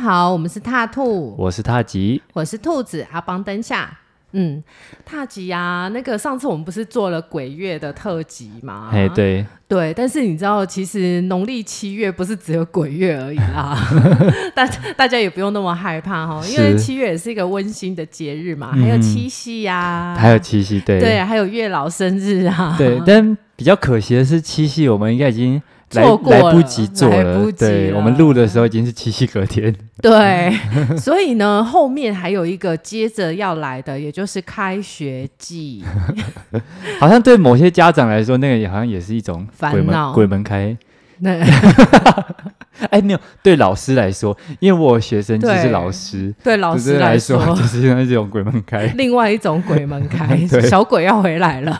[0.00, 3.98] 好，我们是踏兔，我是踏吉，我是兔子阿邦灯下。
[4.32, 4.62] 嗯，
[5.04, 8.88] 踏吉啊，那个上次我们不是做了鬼月的特辑吗？
[8.90, 9.44] 哎，对。
[9.68, 13.76] 对，但是你知道，其实农历七月不是只有鬼月而已啦，
[14.56, 14.66] 大
[14.96, 20.14] 大家也不用那么害怕哈，因为七月也是一个温馨的节日嘛，还有七夕呀、啊。
[20.14, 20.98] 嗯，还有七夕，对。
[20.98, 25.60] 对，还有月老生日啊，对，但比较可惜的是七夕，我们应该已经。
[25.90, 29.74] 错过来不及做了，了对，我们录的时候已经是七夕隔天。
[30.00, 30.52] 对，
[30.96, 35.84] 所以呢，后面还有一个接着要来的，也就是开学季。
[36.98, 40.76] 好像对某些家长来说，那个也好像也是一种烦恼鬼门开。
[41.22, 41.40] 对。
[42.88, 51.78] 哎，没有，对老师来说，因为我学生就是老师，对，对老师来说，就是因为这种鬼门开， 另外一种鬼门开，小鬼要回来了。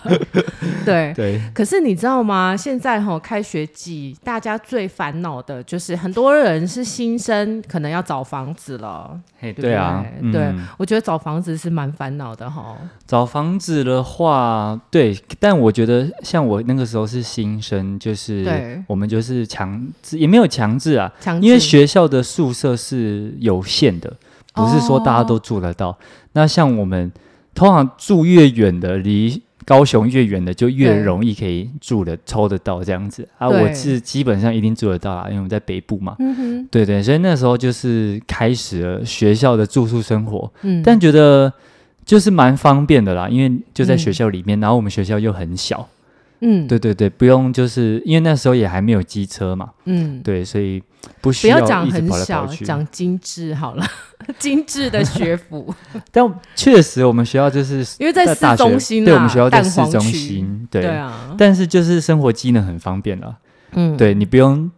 [0.85, 2.55] 对对，可是你知道吗？
[2.55, 9.19] 现在哈、哦、开学季，大家最烦恼的就是很多人是新生，可能要找房子了。
[9.39, 12.77] 嘿，对啊，对，嗯、我觉得找房子是蛮烦恼的哈、哦。
[13.07, 20.93] 找房子的话，对，但我觉得像我那个时候是新生，就是我们就是强制，也没有强制。
[20.93, 24.13] 是啊，因为学校的宿舍是有限的，
[24.55, 25.91] 不是说大家都住得到。
[25.91, 25.97] 哦、
[26.33, 27.11] 那像我们
[27.55, 33.49] 通常住越远的，离高雄越远的，就越容易可以住的抽得到这样子啊。
[33.49, 36.17] 我是基本上一定住得到啦，因为我们在北部嘛。
[36.19, 40.51] 嗯，对对，所以那时候就是开始了学校的住宿生活。
[40.63, 41.53] 嗯，但觉得
[42.05, 45.87] 就是蛮方便的啦，因为就在学校里面，嗯、然后我们学校又很小。
[46.41, 49.71] 嗯，对对对，不用，就是因为那时候也还没有机车嘛。
[49.85, 50.83] 嗯，对，所以
[51.21, 53.85] 不需要讲很小，讲精致好了，
[54.39, 55.75] 精致的学府。
[56.11, 56.25] 但
[56.57, 61.35] 确实，我们学校就是 因为在市中心，对，我们学校在市中心，对，对啊。
[61.37, 63.37] 但是就是生活机能很方便了，
[63.73, 64.71] 嗯，对你不用。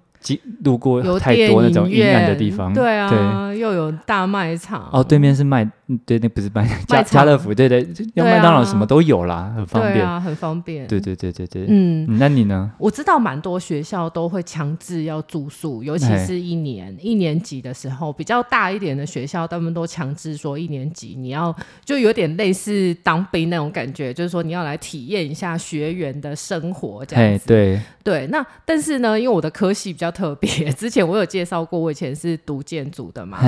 [0.64, 4.88] 路过太多那种阴暗的地方，对啊，又有大卖场。
[4.92, 5.68] 哦，对面是卖，
[6.06, 10.86] 对，那不是卖 家家乐福，对对，要麦当劳什么都有啦，很方便，对啊很方便。
[10.86, 12.70] 对对对对对，嗯，那你呢？
[12.78, 21.54] 我知道蛮多学校都会强制要住宿，尤其是一年一年级的时候，比较大一点的学校，他们都强制说一年级你要
[21.84, 27.46] 就有点类似当兵那种感觉，就是说你要来体验一下学员的生活这样子。
[27.48, 30.11] 对对，那但是呢，因为我的科系比较。
[30.12, 33.40] 特别， 之前我有介绍过，我以前是读建筑的嘛，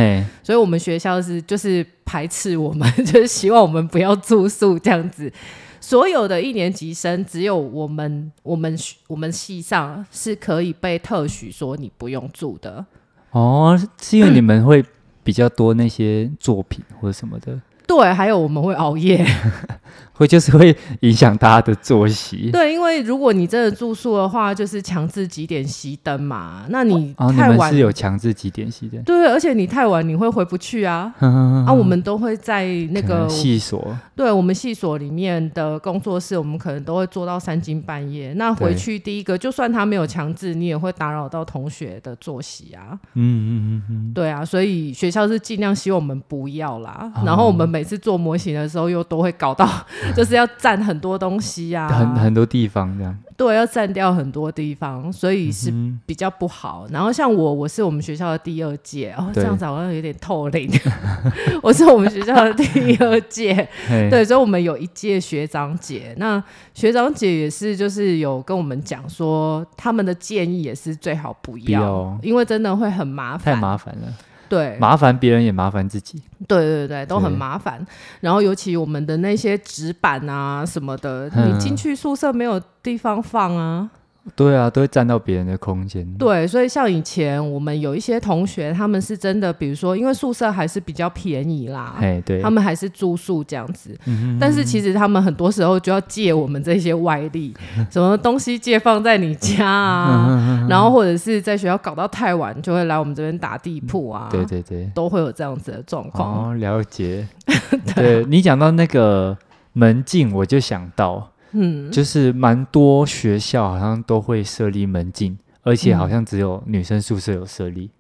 [0.43, 5.33] 所以我们学校是就是排斥我们， 就是希望我们不要住宿这样子。
[5.81, 8.75] 所有的一年级生，只有我们我们
[9.07, 12.85] 我们系上是可以被特许说你不用住的。
[13.33, 14.83] 哦，是因为你们会
[15.23, 17.61] 比较多那些作品或者什么的。
[17.87, 19.27] 对，还有我们会熬夜。
[20.17, 22.51] 会就是会影响大家的作息。
[22.53, 26.65] 对，因为如果你真的住宿的话，就是强制几点熄灯嘛。
[26.69, 29.03] 那你太晚、哦、是有强制几点熄灯？
[29.03, 31.13] 对，而且你太晚你会回不去啊。
[31.67, 33.97] 啊，我们都会在那个系所。
[34.15, 38.33] 对，我们系所里面的工作室，我们可能都会做到三更半夜。
[38.35, 42.97] 那回去第一个，就算他没有强制，你也会打扰到同学的作息啊。
[43.15, 44.13] 嗯嗯嗯嗯。
[44.15, 47.11] 对啊，所以学校是尽量希望我们不要啦。
[47.17, 49.69] 哦、然后我们每次做模型的时候，又都会搞到。
[50.17, 53.17] 就是要占很多东西呀、啊，很很多地方这样。
[53.37, 55.73] 对，要占掉很多地方，所以是
[56.07, 56.85] 比较不好。
[56.87, 60.71] 嗯、然后像我，我是我们学校的第二届哦，这样子好像有点透灵。
[61.61, 63.69] 我是我们学校的第二届，
[64.09, 66.15] 对，所以我们有一届学长姐。
[66.17, 66.41] 那
[66.75, 74.15] 学长姐也是，就是有跟我们讲说，他们的建议也是最好不要，不要因为真的会很麻烦，太麻烦了。
[74.55, 76.23] 对，麻烦别人也麻烦自己。
[76.47, 77.85] 对对对，都很麻烦。
[78.21, 83.91] 然后尤其我们的那些纸板啊什么的，你进去宿舍没有地方放啊。
[84.35, 86.05] 对啊，都会占到别人的空间。
[86.15, 93.95] 对，所以像以前我们有一些同学，他们是真的，比如说，因为宿舍还是比较便宜啦，对，他们还是住宿这样子。
[94.41, 97.55] 但是其实他们很多时候就要借我们这些外力，
[97.91, 104.29] 什么东西借放在你家啊，嗯、然后或者是在学校搞到太晚，就会来我们这边打地铺啊。
[104.31, 106.49] 对对对，都会有这样子的状况。
[106.49, 107.29] 哦，了解。
[107.95, 109.37] 对，对你讲到那个
[109.75, 111.31] 门禁，我就想到。
[111.55, 117.91] 嗯，就是蛮多学校好像都会设立门禁，而且好像只有女生宿舍有设立。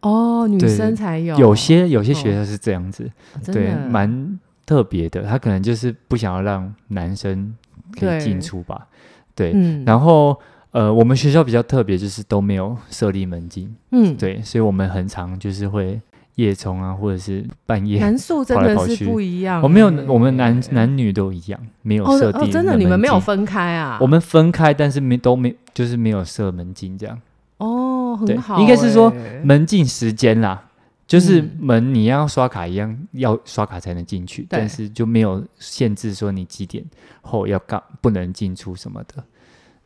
[0.00, 1.36] 哦，女生才有。
[1.38, 5.22] 有些有些学校是这样子，哦、对，蛮特别的。
[5.24, 7.54] 他可能就是不想要让男生
[7.98, 8.86] 可以进出吧。
[9.34, 10.38] 对，对嗯、然后
[10.70, 13.74] 呃，我们学校比较特别，就是都没有设立门禁。
[13.90, 16.00] 嗯，对，所以我们很常就是会。
[16.36, 19.62] 夜冲啊，或者是半夜 跑来跑去，男宿真的是不一样、欸。
[19.62, 22.48] 我没有，我们男男女都一样，没有设定、哦哦。
[22.50, 23.98] 真的，你们没有分开啊？
[24.00, 27.20] 我们分开，但是没都没，就是没有设门禁这样。
[27.58, 28.62] 哦，很好、欸。
[28.62, 29.12] 应该是说
[29.42, 30.62] 门禁时间啦，
[31.06, 36.84] 就是门你要刷卡一样，要刷卡才能进去，但是就没有限制说你几点
[37.22, 39.24] 后要干不能进出什么的。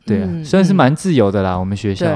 [0.07, 1.55] 对啊，算是蛮自由的啦。
[1.55, 2.07] 嗯、我们学校，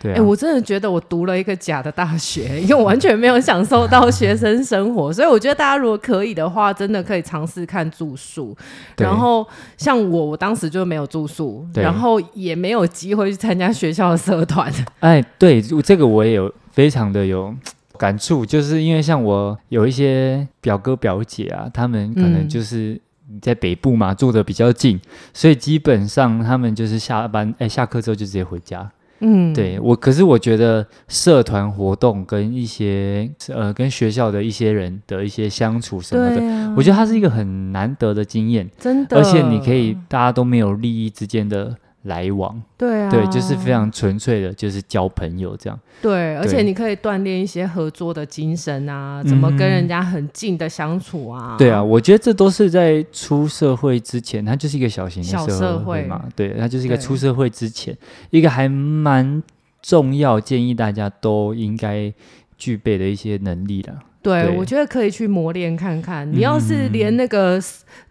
[0.00, 5.12] 对，哎、啊欸，我真的觉得我读了一个假的大学， 因为我完全没有享受到学生生活。
[5.12, 8.56] 所以我觉得大家如果可以的话，真的可以尝试看住宿。
[8.96, 9.46] 然后
[9.76, 14.72] 像我，我当时就没有住宿，然后也没有机会去参加学校的社团。
[15.00, 17.54] 哎，对，这个我也有非常的有
[17.98, 23.00] 感触，就是因为像我有一些表哥表姐啊，他们可能就是。
[23.34, 25.00] 嗯在北部嘛，住的比较近，
[25.32, 28.90] 所以基本上他们就是下班，哎，下课之后就直接回家。
[29.20, 39.16] 嗯，对我，可是我觉得社团活动跟一些呃，跟学校的一些人的一些相处什么的，啊、我觉得它是一个很难得的经验，真的。
[39.16, 41.74] 而且你可以大家都没有利益之间的。
[42.04, 45.78] 来往，对啊，对，就是非常纯粹的，就是交朋友这样。
[46.02, 51.56] 对，而且你可以锻炼一些合作的精神啊，怎么跟人家很近的相处啊。
[51.58, 56.24] 对啊，我觉得这都是在出社会之前，它就是一个小型的社会嘛。
[56.36, 57.96] 对，它就是一个出社会之前
[58.30, 59.42] 一个还蛮
[59.80, 62.12] 重要，建议大家都应该
[62.58, 63.94] 具备的一些能力啦。
[64.24, 66.26] 对，对我觉得可以去磨练看看。
[66.32, 67.62] 你要是连那个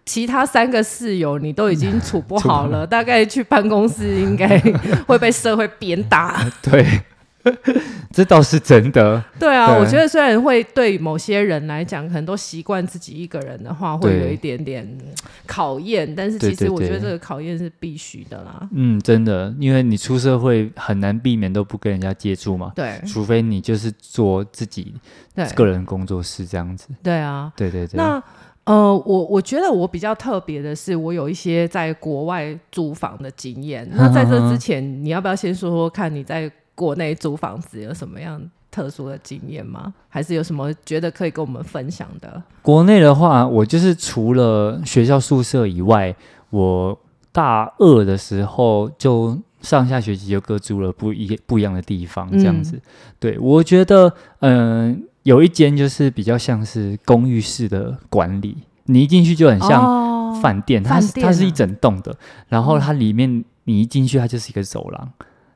[0.05, 4.59] 其他三个室友你都已经 处不好了，大概去办公室应该
[5.07, 6.45] 会被社会鞭打。
[6.61, 6.85] 对。
[8.11, 9.23] 这倒是真的。
[9.39, 14.87] 对啊，对我觉得虽然会对某些人来讲，可能都习惯自己一个人的话，会有一点点
[15.45, 16.13] 考验。
[16.15, 18.67] 但是其实我觉得这个考验是必须的啦。
[18.71, 22.71] 嗯，真的，因为你出社会很难避免都不跟人家接触嘛。
[22.75, 24.93] 对，除非你就是做自己
[25.55, 26.87] 个人工作室这样子。
[27.01, 27.97] 对啊，对对对。
[27.97, 28.23] 那
[28.65, 33.85] 呃，我我觉得我比较特别的是，我有一些在国外租房的经验。
[33.91, 36.49] 那在这之 前，你要不要先说说看你在？
[36.75, 38.41] 国内租房子有什么样
[38.71, 39.93] 特殊的经验吗？
[40.09, 42.41] 还是有什么觉得可以跟我们分享的？
[42.61, 46.15] 国内的话，我就是除了学校宿舍以外，
[46.49, 46.99] 我
[47.31, 52.77] 大二的时候就上下学期就各租了不一不一样的地方，这样子。
[52.77, 52.81] 嗯、
[53.19, 62.15] 对，我觉得，嗯、呃，有一间就是比较像是公寓式的管理，你一进去就很像饭店，哦、它是、啊、它是一整栋的，
[62.47, 65.11] 然后它里面你一进去，它就是一个走廊。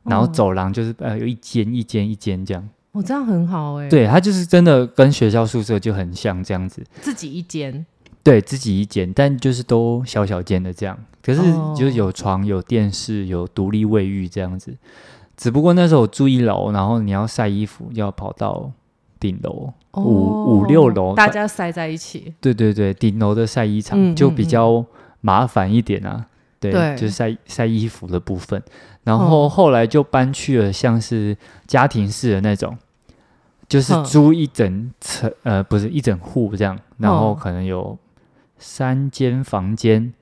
[0.07, 3.89] 然后走廊就是呃有一间一间一间这样，哦，这样很好哎。
[3.89, 7.85] 对，它就是真的跟学校宿舍就很像这样子，自己一间，
[8.23, 10.97] 对自己一间，但就是都小小间的这样。
[11.21, 11.41] 可是
[11.75, 14.73] 就是有床、有电视、有独立卫浴这样子。
[15.35, 18.71] 只不过那时候我住一楼，然后你要晒衣服要跑到
[19.19, 22.33] 顶楼五五六楼，大家晒在一起。
[22.39, 24.83] 对对对，顶楼的晒衣场就比较
[25.19, 26.25] 麻烦一点啊。
[26.59, 28.63] 对，就是晒晒衣服的部分。
[29.07, 32.77] 然后后来就搬去了像是家庭式的那种，哦、
[33.69, 37.97] 就是租一整层，呃，不是一整户这样，然后可能有
[38.57, 40.13] 三间房间，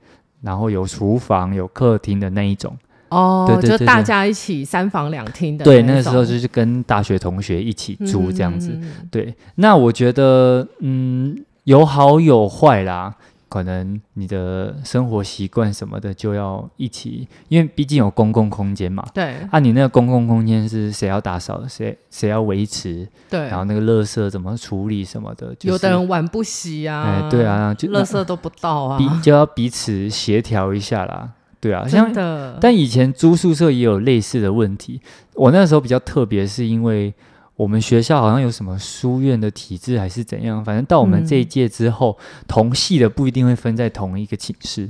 [0.41, 2.77] 然后有厨房、有客厅的那一种。
[3.09, 5.65] 哦，对对对对，就大家一起三房两厅的。
[5.65, 8.69] 对，那个时候就是跟大学同学一起住这样子。
[8.73, 13.15] 嗯、对，那我觉得，嗯，有好有坏啦。
[13.55, 19.01] 可能你的生活习惯什么的就要一起，因为毕竟有公共空间嘛。
[19.13, 19.35] 对。
[19.49, 23.07] 啊，你那个公共空间是谁要打扫，谁谁要维持？
[23.29, 23.39] 对。
[23.47, 27.03] 然后那个垃圾怎么处理什么的，就是、有的人玩不洗啊。
[27.03, 28.97] 哎，对啊，就垃圾都不到啊。
[28.97, 31.29] 彼就要彼此协调一下啦。
[31.61, 32.59] 对啊，真的像。
[32.59, 34.99] 但以前租宿舍也有类似的问题。
[35.35, 37.13] 我那时候比较特别，是因为。
[37.55, 44.89] 我们学校好像有什么书院的体制还是怎样，反正到我们这一届之后，嗯、同系的不一定会分在同一个寝室，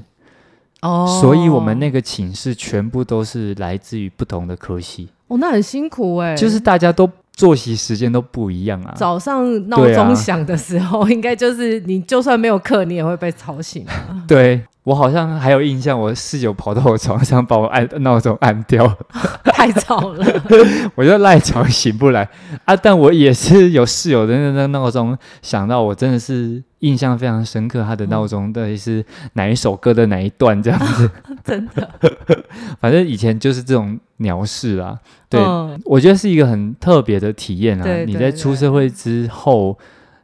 [0.81, 5.09] 哦，所以我们那个寝室全部都是来自于不同的科系。
[5.27, 8.93] 哦，那很辛苦哎，就是大家都作息时间都不一样啊。
[8.95, 14.23] 早上闹钟响的时候，啊、应该就是你就算没有课，你也会被吵醒啊。
[14.27, 14.61] 对。
[14.85, 18.87] 我好像还有印象，我室友跑到我床上把我按闹钟按掉，
[19.45, 20.23] 太吵了，
[20.93, 22.29] 我就赖床醒不来
[22.65, 22.75] 啊！
[22.75, 27.83] 但我也是有室友的那那闹钟响到，我真的是印象非常深刻。
[27.83, 31.09] 他的闹钟到底是哪一首歌的哪一段这样子？
[31.43, 31.89] 真的，
[32.79, 34.97] 反正以前就是这种鸟事啊。
[35.29, 37.83] 对，嗯、我觉得是一个很特别的体验啊！
[37.83, 39.77] 对对对，你在出社会之后。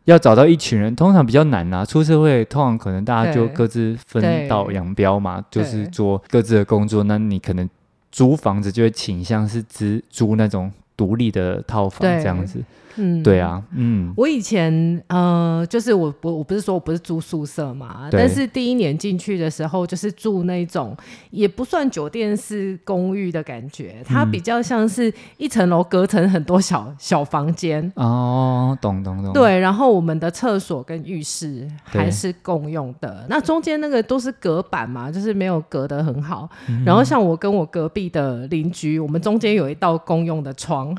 [0.06, 1.86] 要找到一群人，通常比较难啊。
[1.86, 7.04] 出社会，通常可能大家就各自分道扬镳嘛，就是做各自的工作。
[7.04, 7.70] 那你可能
[8.12, 12.60] 租房子就会倾向是只租那种独立的套房这样子。
[12.96, 20.96] 嗯，对啊，嗯，我以前呃，就是我我我不是说我不是住宿舍嘛，但是第一年进去的时候，就是住那种
[21.30, 27.92] 也不算酒店式公寓的感觉，它比较像是一层楼隔成很多小小房间。
[27.96, 29.34] 哦，懂懂懂。
[29.34, 36.50] 对，然后我们的厕所跟浴室还是共用的，那中间那个都是隔板嘛，就是没有隔得很好。
[36.68, 40.96] 嗯、然后像我跟我隔壁的邻居，我们中间有一道公用的窗。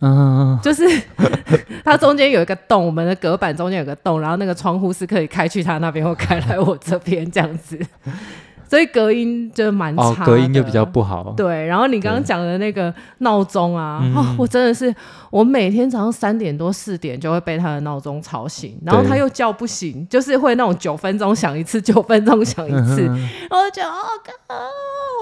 [0.00, 0.84] 嗯，就是
[1.84, 7.78] 它中间有一个洞，我们的隔板中间有个洞，然后那个窗户是可以开去他那边或开来我这边这样子，
[8.68, 11.32] 所以隔音就蛮差，哦，隔音就比较不好。
[11.36, 14.94] 对，然后你刚刚讲的那个闹钟啊，哦，我真的是
[15.30, 23.16] 我每天早上三点多四点就会被他的闹钟吵醒，然后他又叫不醒，就是会那种九分钟响一次， 九分钟响一次，嗯、
[23.48, 24.68] 然后就哦，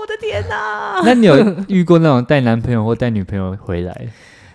[0.00, 1.00] 我的天哪！
[1.04, 1.36] 那你有
[1.68, 3.94] 遇过那种带男朋友或带女朋友回来？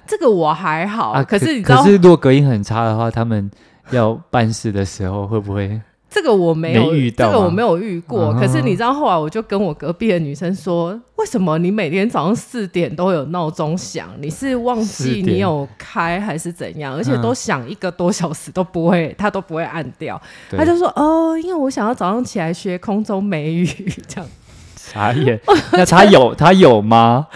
[0.10, 3.50] 这个我还好，啊、可是你知道，可是如果隔音很差的话，他们
[3.92, 5.80] 要办事的时候会不会？
[6.10, 8.34] 这个我没有遇到，这个我没有遇过。
[8.34, 14.10] 可是你知道，后来我就跟我隔壁的女生说：“为什么你每天早上四点都有闹钟响？
[14.20, 16.96] 你是忘记你有开还是怎样？
[16.96, 23.68] 而且都响一个多小时都不会，她都不会按掉。”她就说：“哦，因为我想要早上起来学空中美语，
[24.08, 24.28] 这样。”
[24.76, 25.40] 傻眼，
[25.74, 27.28] 那他有他有吗？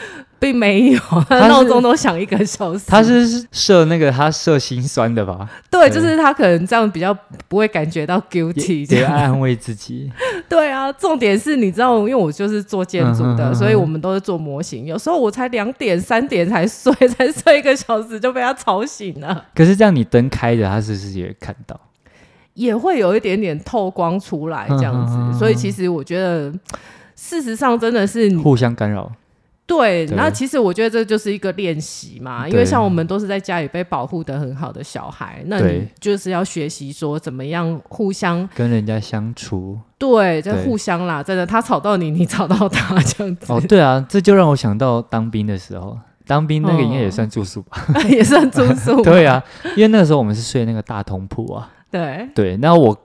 [0.43, 2.83] 并没有， 他闹钟都响一个小时。
[2.85, 5.49] 他是设那个，他设心酸的吧？
[5.71, 10.11] 对，就是他可能这样比较不会感觉到 guilty，这样安慰自己。
[10.49, 14.85] 对啊，重点是你知道，因为我就是做建筑的，嗯、所以我们都是做模型。
[14.85, 19.45] 有时候我才两点、三点才睡，才睡一个小时就被他吵醒了。
[19.55, 21.79] 可是这样你灯开着，他是不是也看到？
[22.55, 25.15] 也会有一点点透光出来这样子。
[25.17, 26.51] 嗯、所以其实我觉得，
[27.15, 29.09] 事实上真的是互相干扰。
[29.77, 39.77] 对，然后其实我觉得这就是一个练习嘛，因为像我们都是在家里被保护的很好的小孩，那你就是要学习说怎么样互相跟人家相处。
[39.97, 43.51] 对，就互相啦，真的，他吵到你，你吵到他这样子。
[43.51, 49.01] 哦，对啊，这就让我想到当兵的时候，当兵那个应该也算住宿吧，哦、 也算住宿。
[49.03, 49.43] 对啊，
[49.75, 51.71] 因为那个时候我们是睡那个大通铺啊。
[51.89, 52.97] 对对，那我。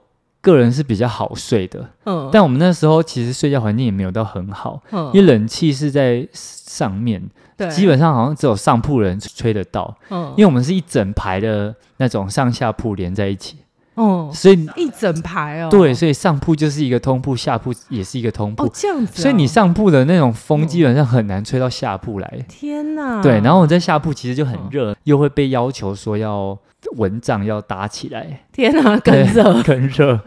[0.50, 7.22] 个人是比较好睡的，嗯，但我们那时候其实睡觉环境也没有到很好，嗯，因为冷气是在上面，
[7.56, 13.58] 对，基本上好像只有上铺人吹得到，嗯，因为我们是一整排的那种上下铺连在一起，
[13.98, 26.58] 嗯，所以一整排哦，对，所以上铺就是一个通铺，下铺也是一个通铺，哦，这样子，所以你上铺的那种风基本上很难吹到下铺来，天哪，对，然后我在下铺其实就很热，又会被要求说要。
[26.96, 30.18] 蚊帐要搭起来，天哪，更热，更热。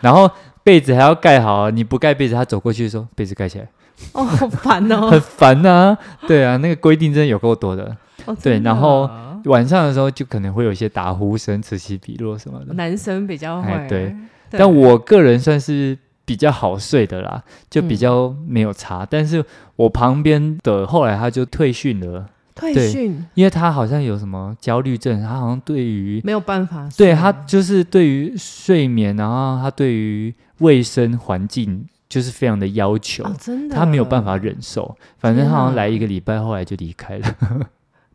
[0.00, 0.28] 然后
[0.64, 3.68] 被子还要盖好，你不盖被子，他走过去说被子盖起来。
[4.12, 5.96] 哦，好烦哦， 很烦啊。
[6.26, 7.96] 对啊，那个规定真的有够多的。
[8.26, 9.08] 哦、对，然后
[9.44, 12.74] 晚上的时候就可能会有一些打呼声、此起彼落什么的。
[12.74, 13.70] 男生比较会。
[13.88, 14.14] 对，
[14.50, 19.04] 对但我个人算是比较好睡的啦，就比较没有差。
[19.04, 19.44] 嗯、但是
[19.76, 22.26] 我旁边的后来他就退训了。
[22.52, 34.94] 退训，因为他好像有什么焦虑症，他好像对于没有办法，对他就是对于睡眠，然后他对于卫生环境就是非常的要求，哦、真的，他没有办法忍受。
[35.16, 37.36] 反正他好像来一个礼拜，后来就离开了。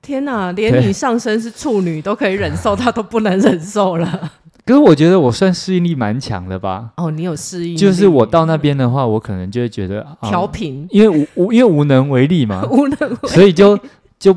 [0.06, 4.32] 天哪，连你上身是处女都可以忍受，他都不能忍受了。
[4.66, 6.92] 可是我觉得我算适应力蛮强的吧？
[6.98, 13.78] 哦，你有适应，就是我到那边的话，我可能就会觉得调频、哦，因为无无因为无能为力嘛， 无能为力，所以就。
[14.18, 14.34] 就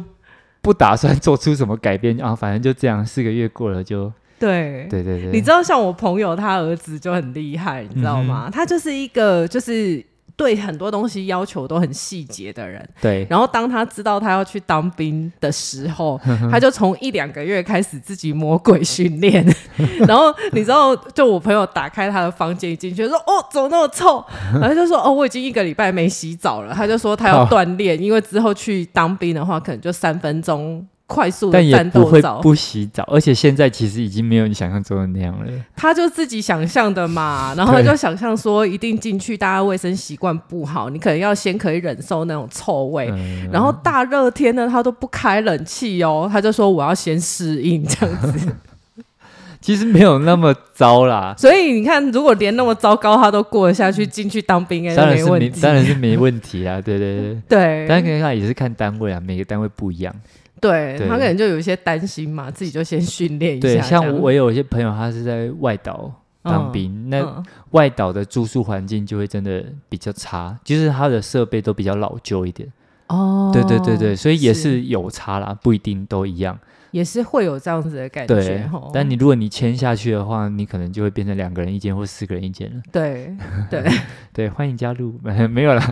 [0.60, 5.30] 不打算做出什么改变啊，反正就这样，四个月过了就对对对对。
[5.30, 8.46] 你知道，像我朋友他儿子就很厉害，你知道吗？
[8.48, 10.04] 嗯、他就是一个就是。
[10.38, 13.26] 对很多东西要求都很细节的人，对。
[13.28, 16.18] 然后当他知道他要去当兵的时候，
[16.48, 19.44] 他就从一两个月开始自己魔鬼训练。
[20.06, 24.24] 然后你知道，就我朋友打开他的房间一进去说：“哦，怎么那么臭？”
[24.60, 30.86] 然后就说：“哦，我已经一个礼拜没洗澡了。”他就说他要锻炼，因为之后去当兵的话，可能就三分钟。
[31.08, 35.46] 快速的战斗澡，但也不会不洗澡，而且现在其实已经没有你想象中的那样了。
[35.74, 48.52] 他就自己想象的嘛，然后他就想象说，一定进去，大家卫生习惯不好，你可能要先可以忍受那种臭味，嗯、然后大热天呢，他都不开冷气哦，他就说我要先适应这样子。
[49.60, 56.80] 其实没有那么糟啦，所以你看，如果连那么糟糕他都过得下去，进去当兵，当然是没，当然是没问题啦。
[56.80, 60.14] 对对对， 对，但可能也是看单位啊，每个单位不一样。
[60.60, 63.68] 对，对他可能就有一些担心嘛，自己就先训练一下。
[63.68, 66.12] 对，像我有一些朋友，他是在外岛
[66.42, 72.70] 当兵，嗯、那外岛的住宿环境就会真的比较差，就是他的设备都比较老旧一点。
[73.08, 76.58] 哦，对对对对，所以也是有差啦，不一定都一样。
[76.90, 78.34] 也是会有这样子的感觉。
[78.34, 82.82] 对，但你如果你签下去的话，你可能就会变成两个人一间或四个人一间了。
[82.90, 83.36] 对
[83.68, 83.84] 对
[84.32, 85.12] 对，欢迎加入，
[85.50, 85.82] 没有了。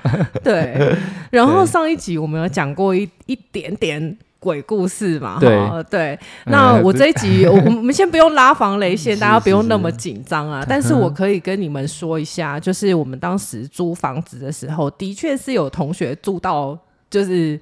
[0.42, 0.96] 对，
[1.30, 4.16] 然后上一集我们有讲过一一点点。
[4.38, 5.58] 鬼故事嘛，对
[5.90, 10.64] 对，那我这一集， 我我们先不用拉防雷线， 大家不用那么紧张啊。
[10.68, 16.78] 但是我可以跟你们说一下，就是我们当时租房子的时候，的确是有同学住到
[17.10, 17.58] 就是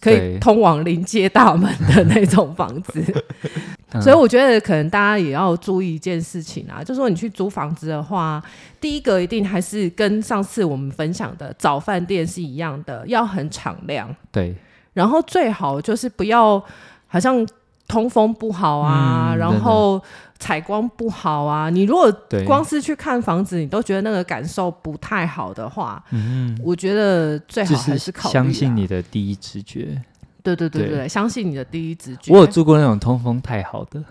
[0.00, 3.02] 可以通往临街大门的那种房子。
[4.00, 8.42] 所以我觉得可能大家也要注意一件事情啊，就是说你去租房子的话，
[8.80, 14.08] 第一个一定还是跟上次我们分享的找饭店是一样的，要很敞亮。
[14.30, 14.54] 对。
[14.92, 16.62] 然后最好就是不要
[17.06, 17.46] 好像
[17.88, 20.02] 通风不好啊，嗯、然后
[20.38, 21.68] 采光不好啊。
[21.70, 22.12] 你如果
[22.46, 30.00] 光是去看房子，你都觉得那个感受不太好的话，嗯，我觉得最好还是考虑、啊、相信你的第一直觉。
[30.42, 32.32] 对对对对，对相信你的第一直觉。
[32.32, 34.02] 我有住过那种通风太好的。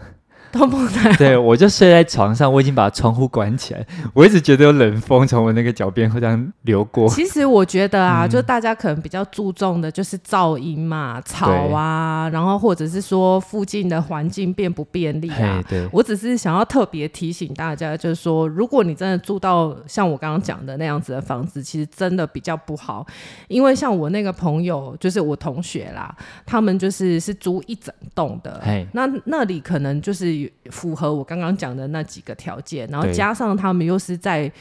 [1.18, 7.08] 对，我就睡在床上，我已经把窗户关起来， 我一直觉得有冷风从我那个脚边会这样流过。
[7.10, 15.64] 其实我觉得啊，嗯、就大家可能比较注重的就是噪音嘛，吵啊，然后或者是说附近的环境便不便利啊。
[15.70, 23.06] 对，我只是想要特别提醒大家，就是说，如果你真的住到像我刚刚讲的那样子的房子，其实真的比较不好，
[23.48, 26.14] 因为像我那个朋友，就是我同学啦，
[26.46, 28.62] 他们就是是租一整栋的，
[28.94, 30.41] 那那里可能就是。
[30.70, 34.52] 符合我刚刚讲的那几个条件，然后加上他们又是在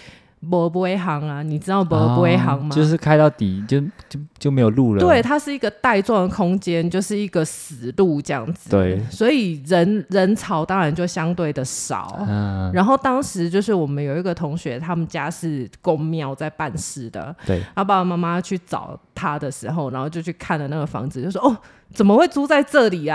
[0.48, 2.74] 博博行啊，你知道博博行吗？
[2.74, 5.00] 就是开到底就就就没有路了。
[5.00, 8.70] 对，它是一个带状的空间，就是一个死路这样子。
[8.70, 12.24] 对，所以人人潮当然就相对的少。
[12.26, 12.72] 嗯。
[12.72, 17.36] 然后当时就是我们有一个同学，他们家是公庙在办事的。
[17.44, 17.62] 对。
[17.76, 21.54] 他爸爸妈妈去找他的时候，然后就去看了那个房子，就说：“哦，
[21.92, 23.06] 怎么会租在这里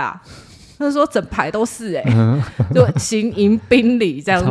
[0.78, 2.42] 呀？”他说整排都是哎、欸，
[2.74, 4.48] 就行迎宾礼这样子。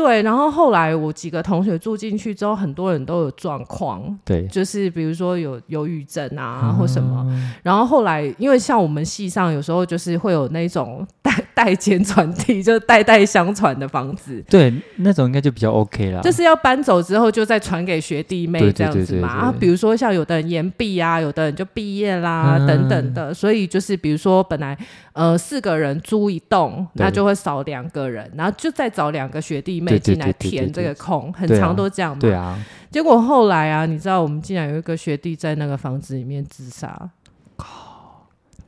[0.00, 7.26] 对，然后后来我几个同学住进去之后，很多人都有状况，对，就是比如说有忧郁症啊、嗯、或什么。
[7.62, 16.22] 然后后来，因为像我们系上有时候就是会有那种代代间传递，就是代代相传的房子，对，那种应该就比较 OK 了。
[16.22, 19.28] 就是要搬走之后就再传给学弟妹这样子嘛。
[19.28, 24.74] 啊，比如说像有的人延毕啊，有的人就毕业啦、嗯、等等的，所以就是比如说本来
[25.12, 29.89] 呃四个人租一栋，那就会少两个人，然后就再找两个学弟妹。
[29.98, 32.20] 进来填这个空，很长都这样嘛。
[32.20, 32.58] 对啊。
[32.90, 37.10] 结果后来啊，你知道我们竟然有一个学弟在那个房子里面自杀。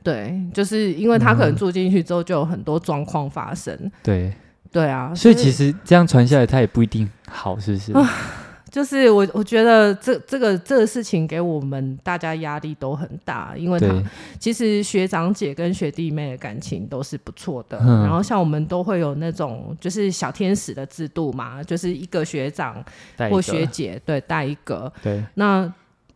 [0.01, 3.77] 对，就是因为他可能住进去之后就有很多状况发生。
[4.01, 4.33] 对，
[4.71, 5.13] 对啊。
[5.15, 7.93] 所以其实这样传下来，他也不一定好，是不是？
[8.73, 13.87] 就是我，我觉得这这个这个事情给我们大家压力都很大，因为他
[14.39, 22.83] 其实学长姐跟学弟妹的感情都是不错的，嗯，然后像我们都会有那种就是小天使的制度嘛，就是一个学长
[23.29, 25.71] 或学姐对带一个，对，那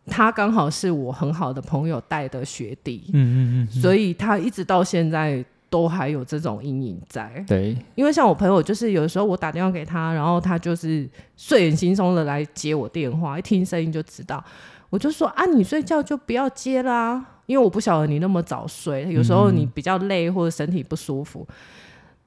[0.08, 5.46] 他刚好是我很好的朋友带的学弟，嗯嗯嗯，嗯，所以他一直到现在。
[5.70, 14.44] 都还有这种阴影在，对，因为像我朋友，就是有的时候我打电话给他，然后他就是睡眼惺忪的来接我电话，一听声音就知道，
[14.90, 21.46] 我就说啊，你睡觉就不要接啦，因为我不晓得你那么早睡，有时候你比较累或者身体不舒服。
[21.50, 21.56] 嗯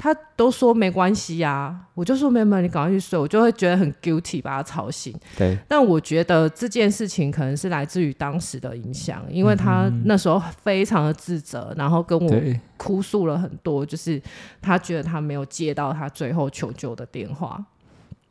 [0.02, 5.14] 他都说没关系呀、啊，我就说没有没有，你赶快去睡，我就会觉得很 guilty，把他吵醒。
[5.36, 12.34] 对，但我觉得这件事情可能是来自于当时的影响，因为他那时候非常的自责，然后跟我
[12.78, 14.18] 哭诉了很多，就是
[14.62, 17.62] 他觉得他没有接到他最后求救的电话。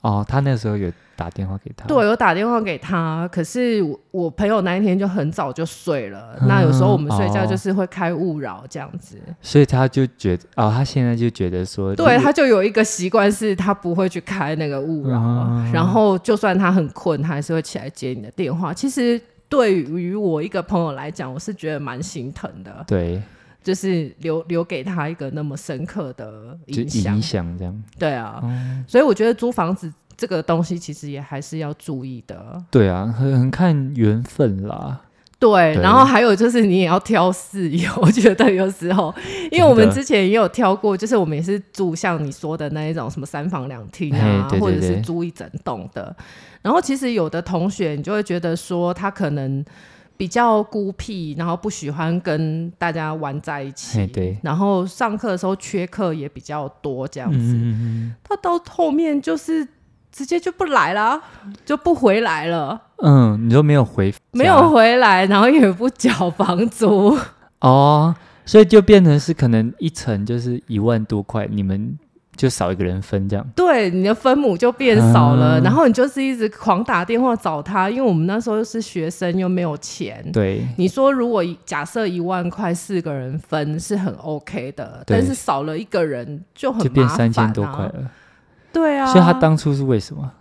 [0.02, 3.28] 哦，他那时候有打电话给他，对，有打电话给他。
[3.30, 6.38] 可是我，我朋友那一天就很早就睡了。
[6.40, 18.74] 嗯、那有时候我们睡觉就是会开勿扰这样子，所以他就觉得，哦，他现在就觉得说，对，他就有一个习惯是，他不会去开那个勿扰、嗯，然后就算他很困，他还是会起来接你的电话。
[18.74, 22.86] 其实对于我一个朋友来讲，我是觉得蛮心疼的。
[22.88, 23.22] 对，
[23.64, 27.84] 就是留留给他一个那么深刻的影响，影响这样。
[27.98, 29.92] 对啊、嗯，所以我觉得租房子。
[30.18, 32.62] 这个东西其实也还是要注意的。
[32.70, 35.00] 对啊，很很看缘分啦。
[35.40, 39.16] 对，然后还有就是你也要挑室友， 我觉得有时候，
[39.50, 46.14] 因为我们之前也有挑过，就是我们也是住像你说的那一种什么三房两厅啊，对对对，或者是租一整栋的。
[46.62, 49.64] 然后其实有的同学，你就会觉得说他可能
[50.20, 54.06] 比较孤僻，然后不喜欢跟大家玩在一起。
[54.08, 57.40] 对，然后上课的时候缺课也比较多，这样子。
[57.40, 59.66] 嗯，他到后面就是。
[60.12, 61.22] 直接就不来了，
[61.64, 62.82] 就不回来了。
[62.98, 67.16] 嗯，你就没有回，没有回来，然后也不缴房租。
[67.62, 71.98] 哦，所以就变成是可能一层就是一万多块，你们。
[72.40, 80.26] 就少一个人分这样，对，你的分母就变少了，嗯、然后你就是一直狂打电话找他，因为我们那时候又是学生又没有钱。
[80.32, 88.10] 对，你说如果假设一万块四个人分是很 OK 的，但是少了一个人就很麻烦、啊、就变三千多块了。
[88.72, 90.32] 对啊，所以他当初是为什么？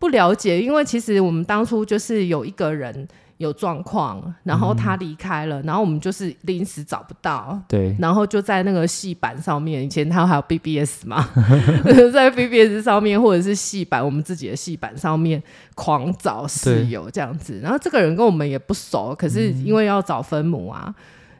[0.00, 3.06] 不了解，因为其实我们当初就是有一个人。
[3.38, 11.28] 有状况，然后他离开了，嗯，然后我们就是临时找不到，对，然后就在那个戏板上面，以前他还有 BBS 嘛，
[12.12, 15.42] 在 BBS 上面或者是戏板，我们自己的戏板上面
[15.74, 20.94] 狂找室友这样子，然后这个人跟我们也不熟，可是因为要找分母啊，嗯，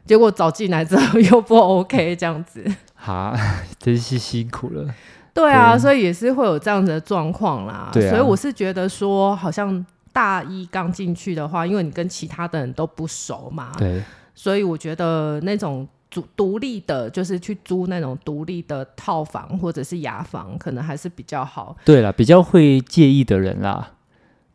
[0.05, 2.63] 结果找进来之后又不 OK 这样子，
[2.95, 3.33] 哈，
[3.79, 4.93] 真是辛苦了。
[5.33, 9.85] 对啊，对，所以也是会有这样子的状况啦，对啊，所以我是觉得说好像。
[10.15, 14.01] 大一刚进去的话，因为你跟其他的人都不熟嘛，对，
[14.33, 21.75] 所以我觉得那种独独立的，就是去租那种独立的套房或者是雅房，可能还是比较好。
[21.83, 23.91] 对啦，比较会介意的人啦。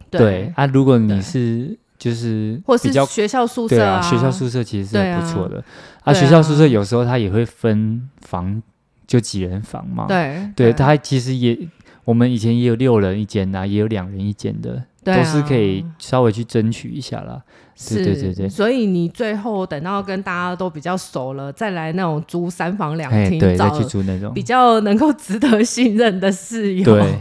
[0.08, 6.14] 对，对啊，如果你是就是或是学校宿舍啊，啊，学校宿舍其实是不错的啊，啊。
[6.14, 8.62] 学校宿舍有时候他也会分房，
[9.06, 10.06] 就几人房嘛。
[10.08, 11.58] 对，对，他其实也，
[12.06, 14.84] 我们以前也有六人一间呐，也有两人一间的。
[15.04, 17.40] 啊、都是可以稍微去争取一下啦，
[17.88, 18.48] 对对对对。
[18.48, 26.84] 所以你最后等到跟大家都比较熟了，再来那种租三房两厅，对，再去租那种比较能够值得信任的室友。
[26.94, 27.18] 对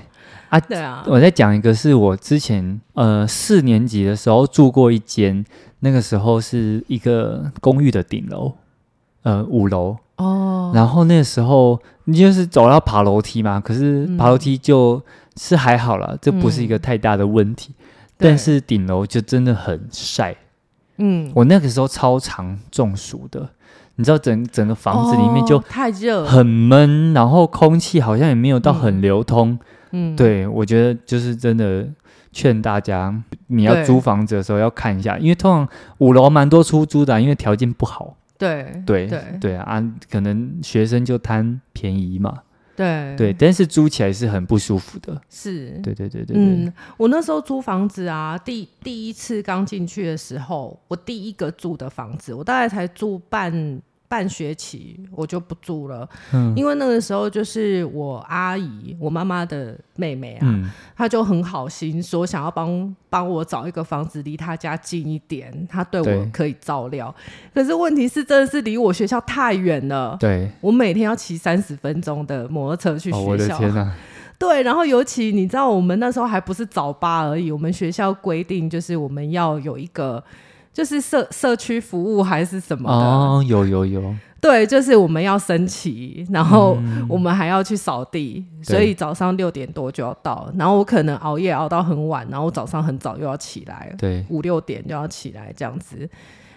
[0.49, 1.05] 啊， 对啊。
[1.07, 5.45] 我再讲一个，是我之前呃四年级的时候住过一间，
[5.79, 8.53] 那个时候是一个公寓的顶楼，
[9.23, 10.71] 呃五楼哦。
[10.75, 14.95] 然后那个时候你就是走要爬楼梯嘛，可是爬楼梯就。
[14.95, 15.03] 嗯
[15.39, 17.73] 是还好啦，这不是一个太大的问题。
[17.79, 17.85] 嗯、
[18.17, 20.35] 但是顶楼就真的很晒。
[20.97, 23.49] 嗯，我那个时候超常中暑的。
[23.95, 29.57] 你知道整整个房子里面就太热，很闷，然后空气好像也没有到很流通。
[29.91, 31.87] 嗯，对，我觉得就是真的
[32.31, 33.13] 劝大家，
[33.47, 35.67] 你要租房子的时候要看一下，因为通常
[35.99, 38.15] 五楼蛮多出租的，因为条件不好。
[38.37, 42.43] 对对对对啊，可能学生就贪便宜嘛。
[42.79, 45.21] 对对，但是租起来是很不舒服的。
[45.29, 46.37] 是，对对对对，对。
[46.37, 53.81] 嗯，我那时候租房子啊，第第一次刚进去的时候，我第一个租的房子，我大概才住半。
[54.09, 60.67] 半学期我就不住了，嗯，因为那个时候就是我阿姨，我妈妈的妹妹啊，嗯，
[60.97, 67.13] 她就很好心说想要帮帮我找一个房子离她家近一点，她对我可以照料。
[67.53, 73.19] 可是问题是真的是离我学校太远了，对，我每天要骑三十分钟的摩托车去学校。
[73.19, 73.93] 哦，我的天哪！
[74.39, 80.23] 对，然后尤其你知道，我们那时候还不是早八而已，我们学校规定就是我们要有一个。
[80.71, 82.95] 就是社社区服务还是什么的。
[82.95, 86.77] 哦，有有有，对，就是我们要升旗，然后
[87.09, 96.09] 我们还要去扫地，嗯，所以早上六点多就要到，然后我可能熬夜熬到很晚，然后早上很早又要起来，对，五六点就要起来这样子，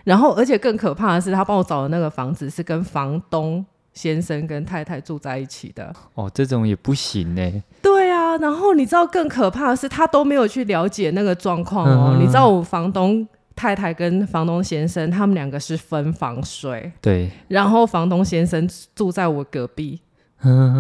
[0.05, 7.63] 然后而且更可怕的是，他帮我找的那个房子是跟房东先生跟太太住在一起的，哦，这种也不行呢。
[7.81, 13.27] 对啊，然后你知道更可怕的是，他都没有去了解那个状况哦，嗯，你知道我房东。
[13.63, 16.91] 太太跟房东先生，他们两个是分房睡。
[17.01, 17.31] 对。
[17.47, 20.01] 然后房东先生住在我隔壁，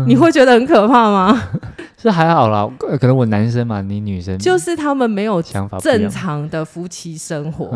[0.09, 1.41] 你会觉得很可怕吗？
[1.97, 2.69] 是还好啦，
[3.01, 5.41] 可能我男生嘛，你女生就是他们没有
[5.81, 7.71] 正常的夫妻生活。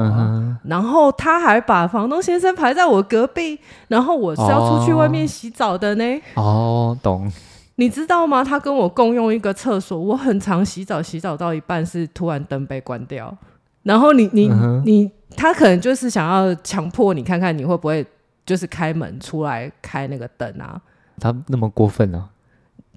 [0.64, 6.04] 然后他还把房东先生排在我隔壁，然后我是要出去外面洗澡的呢。
[6.34, 7.30] 哦，懂。
[7.76, 8.42] 你知道吗？
[8.42, 13.32] 他跟我共用一个厕所，我很常洗澡，洗澡到一半是突然灯被关掉。
[13.86, 18.04] 然后你你、嗯、你，他可能就是想要强迫你看看你会不会
[18.44, 20.80] 就是开门出来开那个灯啊？
[21.20, 22.28] 他那么过分呢、啊？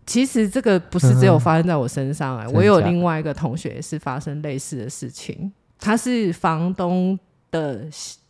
[0.06, 5.52] 其实这个不是只有发生在我身上哎、欸嗯，我有另外一个同学也是发生类似的事情。
[5.80, 7.17] 他是房东
[7.52, 7.86] 的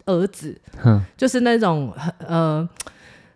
[0.06, 2.68] 儿子，嗯、就是那种呃。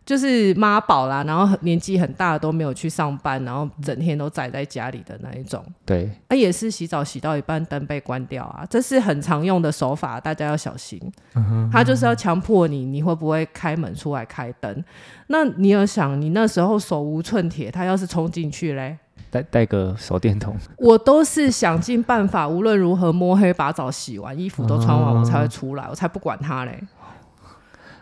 [0.05, 5.63] 就是妈宝啦，然后年纪很大都没有去上班，然后整天都宅在家里的那一种。
[5.85, 10.99] 对，他、啊、也是洗澡洗到一半灯被关掉啊，这是很常用的手法，大家要小心。
[11.35, 14.83] 嗯哼，他就是要强迫你，你会不会开门出来开灯？
[15.27, 18.97] 那你有想，你那时候手无寸铁，他要是冲进去嘞，
[19.29, 20.53] 带带个手电筒。
[20.77, 26.83] 我都是想尽办法，无论如何摸黑把澡洗完，衣服都穿完，我才会出来，我才不管他嘞。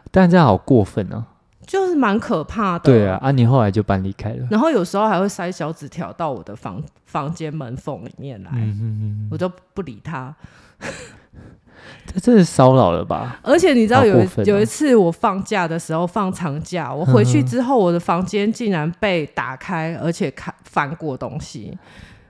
[0.09, 1.27] 但这样好过分哦、啊。
[1.65, 2.85] 就是蛮可怕的。
[2.85, 4.47] 对啊，啊，你后来就搬离开了。
[4.49, 8.51] 然后有时候还会塞小纸条到我的房房间门缝里面来，
[9.29, 10.35] 我都不理他。
[12.05, 13.39] 这真是骚扰了吧？
[13.41, 21.77] 而且你知道有、哦、有一次我放假的时候放长假，我回去之后，我的房间竟然被打开，而且看翻过东西，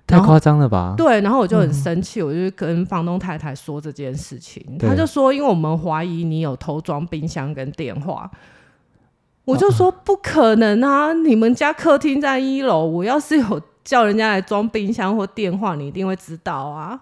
[0.07, 0.93] 太夸张了吧？
[0.97, 8.29] 对，然后我就很生气，我就跟房东太太说这件事情，嗯、他就说，因为我们怀疑你有偷装冰箱跟电话，
[9.51, 11.07] 我就说不可能啊！
[11.07, 16.97] 哦、你们家客厅在一楼，我要是有叫人家来装冰箱或电话，你一定会知道啊。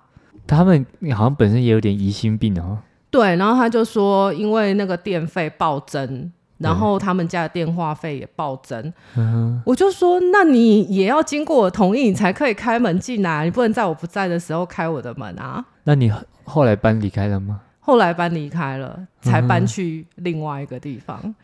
[0.48, 0.84] 他们
[1.14, 2.80] 好像本身也有点疑心病哦。
[3.12, 8.92] 对，然后他就说，因为那个电费暴增，然后他们家的电话费也暴增。
[9.16, 15.64] 嗯，我就说，那你也要经过我同意，你才可以开门进来，你不能在我不在的时候开我的门啊。
[15.84, 16.12] 那你
[16.44, 17.62] 后来搬离开了吗？
[17.80, 21.20] 后来搬离开了，才搬去另外一个地方。
[21.24, 21.36] 嗯、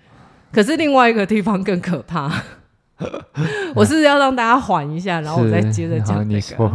[0.55, 2.31] 可是另外一个地方更可怕。
[3.75, 6.71] 我是要让大家缓一下，然后我再接着讲、这个。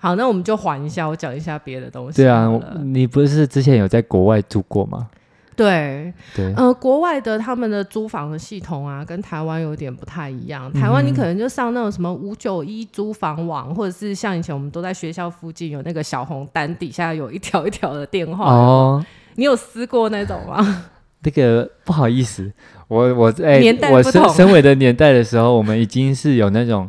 [0.00, 2.22] 好，那我们就缓一下，我讲一下别的东西。
[2.22, 2.50] 对啊，
[2.82, 5.08] 你不是之前有在国外住过吗？
[5.54, 10.72] 对对，呃，国外的他们的租房的系统啊，跟台湾有点不太一样。
[10.72, 19.04] 台湾你可能就上那种什么五九一租房网，或者是像以前我们都在学校附近有那个小红单，底下有一条一条的电话哦。
[19.36, 20.86] 你有撕过那种吗？
[21.22, 22.52] 那个不好意思，
[22.88, 26.88] 我我哎，我身身为的年代的时候，我们已经是有那种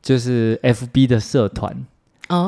[0.00, 1.74] 就是 FB 的社团。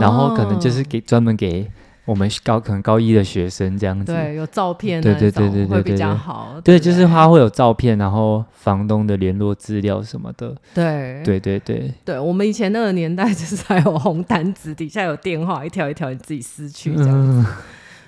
[0.00, 1.70] 然后可能就是给专门给
[2.06, 6.58] 我们高可能高一的学生这样子，对，有照片，对对对对对，会比较好。
[6.64, 10.54] 对，就是他会有照片，然后房东的联络资料什么的。
[10.72, 17.42] 对对对对，对我们以前那个年代，就是还有红单子，底下有电话，一条一条你自己撕去这样子。
[17.42, 17.52] 对，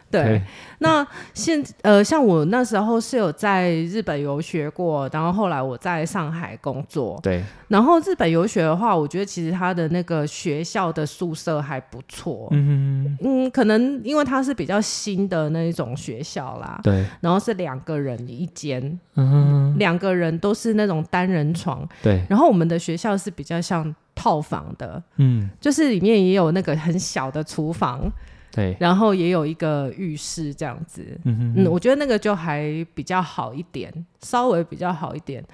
[0.08, 0.40] 对
[0.78, 7.18] 那现呃，像我那时候是有在日本游学过，然后后来我在上海工作。
[7.22, 12.48] 对，然后日本游学的话，我觉得其实他的那个学校的宿舍还不错。
[12.52, 16.78] 嗯嗯，可能因为它是比较新的那一种学校啦。
[16.82, 21.86] 对，然后是两个人一间，嗯，两个人都是那种单人床。
[22.02, 28.10] 对，然后我们的学校是比较像套房的，嗯，就是里面也有那个很小的厨房。
[28.56, 33.92] 对，然后也有一个浴室这样子，嗯嗯，我觉得那个就还比较好一点，
[34.22, 35.44] 稍微比较好一点。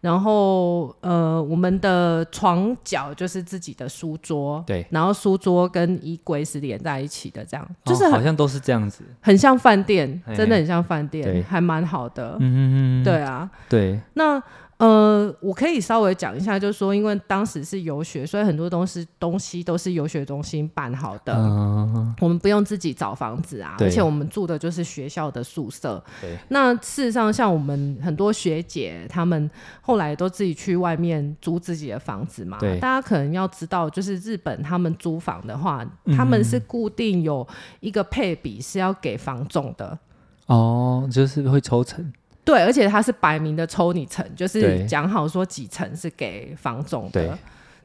[0.00, 14.42] 然后呃，我们的床脚就是自己的书桌，对，然后书桌跟衣柜是连在一起的，这样，就是好像都是这样子，很像饭店，真的很像饭店，还蛮好的，嗯哼哼，对啊，对，那。
[14.78, 26.00] 呃，我可以稍微讲一下，就是说，因为当时是游学，所以很多东西东西都是游学中心办好的，嗯，我们不用自己找房子啊，而且我们住的就是学校的宿舍。
[26.48, 32.56] 那事实上，像我们很多学姐，她们后来都自己去外面租自己的房子嘛。
[32.60, 37.44] 对，大家可能要知道，就是日本他们租房的话，嗯，他们是固定有
[37.80, 39.98] 一个配比是要给房总的。
[40.46, 42.12] 哦，就是会抽成。
[42.48, 47.38] 对，而且他是摆明的抽你成，就是讲好说几成是给房总的。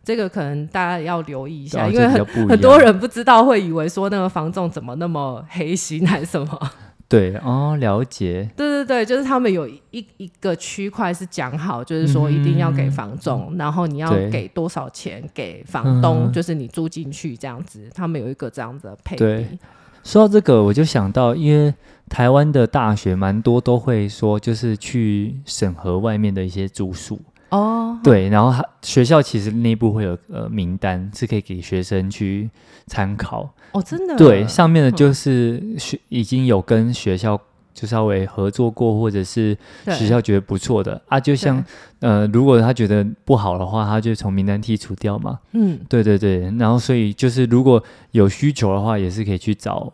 [0.06, 6.72] 这个可能大家要留意一下，因为很很多人不知道，会以为说那个房仲怎么那么黑心还是什么？
[7.10, 8.50] 对哦，了解。
[8.56, 19.60] 对对对，就是他们有一一个区块是讲好，就是说一定要给房仲，嗯、然后你要给多少钱给房东，就是你租进去这样子，他们有一个这样子的配比。
[20.04, 21.74] 说到这个，我就想到，因为
[22.10, 27.98] 台湾的大学蛮多都会说，就是去审核外面的一些住宿哦。
[28.04, 32.50] 对，然后他学校其实内部会有呃名单，是可以给学生去
[32.86, 33.82] 参考哦。
[33.82, 34.16] 真的？
[34.16, 37.40] 对，上面的就是学已经有跟学校
[37.74, 41.20] 就稍微合作过，或者是学校觉得不错的啊。
[41.20, 41.64] 就像
[42.00, 45.40] 呃，如果他觉得不好的话，他就从名单剔除掉嘛。
[45.54, 46.42] 嗯，对对对。
[46.60, 49.92] 然后所以就是如果有需求的话，也是可以去找。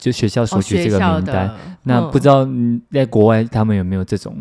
[0.00, 4.34] 就学校索取这个名单，那不知道你在国外他们有没有这种？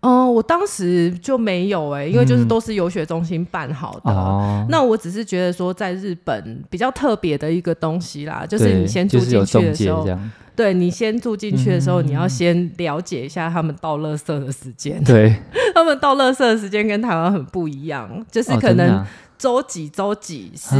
[0.00, 4.12] 哦、呃，我当时就没有哎、欸，因为就是都是游学中心办好的。
[4.12, 10.18] 嗯、那我只是觉得说，在日本比较特别的一个东西啦，就是你先住进去的时候，就是、
[10.56, 15.02] 对你先住进去的时候，嗯、你要先了解一下他们倒垃圾的时间。
[15.04, 15.36] 对，
[15.72, 19.06] 他们倒垃圾的时间跟台湾很不一样，就是可能
[19.38, 20.74] 周几周几是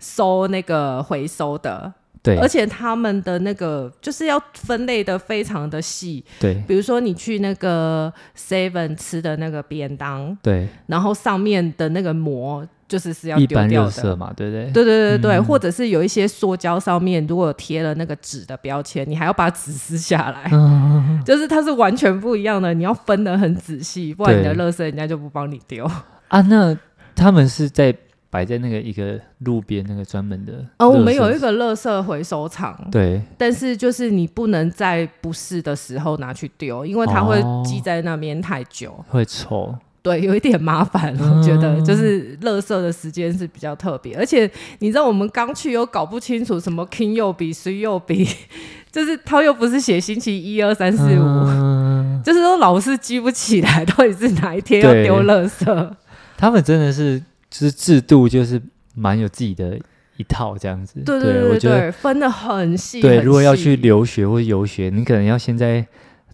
[0.00, 1.92] 收那个回收的。
[2.22, 6.22] 对，而且他们的那个就是要分类的非常的细。
[6.38, 14.64] 对，比如说你去那个 Seven 吃的那个便当，对，然后上面的那个膜就是是要丢掉的，嘛，对不对？
[14.72, 25.88] 对对对对，嗯、或者是有一些塑胶上面如果贴了那个纸的标签，你还要把纸撕下来，嗯、 就是它是完全不一样的，你要分得很仔细，不然你的垃圾人家就不帮你丢。
[26.28, 26.76] 啊，那
[27.14, 27.94] 他们是在
[28.30, 30.64] 摆在那个一个路边那个专门的。
[30.78, 32.78] 哦，我们有一个垃圾回收厂。
[32.90, 33.20] 对。
[33.36, 39.74] 但是就是你不能在不是的时候拿去丢，因为它会积在那边太久，哦、会臭。
[40.02, 48.26] 对，有一点麻烦，我觉得就是垃圾的时间是比较特别，而且你知道我们刚去又搞不清楚什么 king 又比谁又比，
[48.90, 55.90] 就是他又不是写星期一二三四五，就是说老是记不起来到底是哪一天要丢垃圾。
[56.38, 58.60] 他们真的是就是制度就是
[58.94, 59.78] 蛮有自己的
[60.16, 63.00] 一套这样子，对对对，对，我觉得分的很细。
[63.00, 65.84] 对，如果要去留学或游学，你可能要先在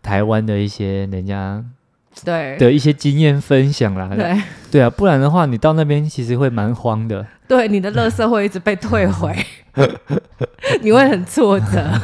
[0.02, 1.64] 台湾的一些人家。
[2.24, 7.26] 对的一些经验分享啦，对对啊，不然的话，你到那边其实会蛮慌的。
[7.46, 9.36] 对，你的垃圾会一直被退回，
[10.80, 12.00] 你会很挫折。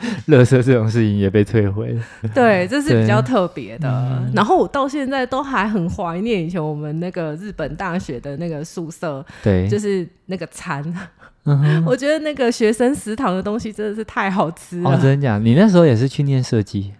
[0.28, 1.96] 垃圾这种事情也被退回，
[2.34, 3.88] 对，这是比较特别的。
[3.88, 10.82] 嗯、然后我到现在都还很怀念以前我们那个日本大学的那个宿舍，对，就是那个餐。
[11.44, 14.90] 嗯、 我觉得那个学生食堂的东西真的是太好吃了。
[14.90, 15.40] 哦，真的假的？
[15.40, 16.92] 你那时候也是去念设计？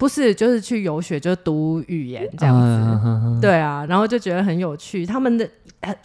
[0.00, 3.00] 不是，就是去游学，就读语言这样子。
[3.04, 5.04] 嗯、对啊，然后就觉得很有趣。
[5.04, 5.46] 他们的，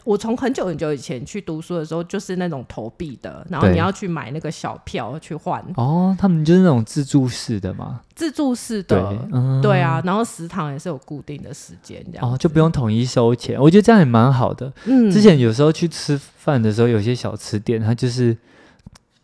[0.03, 5.63] 我从很久很久以前去读书的时候，就是那种投币的，然后你要去买那个小票去换。
[5.77, 8.01] 哦，他们就是那种自助式的嘛？
[8.13, 10.01] 自助式的，对，嗯、对啊。
[10.03, 13.57] 然后食堂也是有固定的时间，这样哦，就不用统一收钱。
[13.57, 14.69] 我觉得这样也蛮好的。
[14.83, 18.35] 嗯，之前有时候去吃饭的时候，有些小吃店，他就是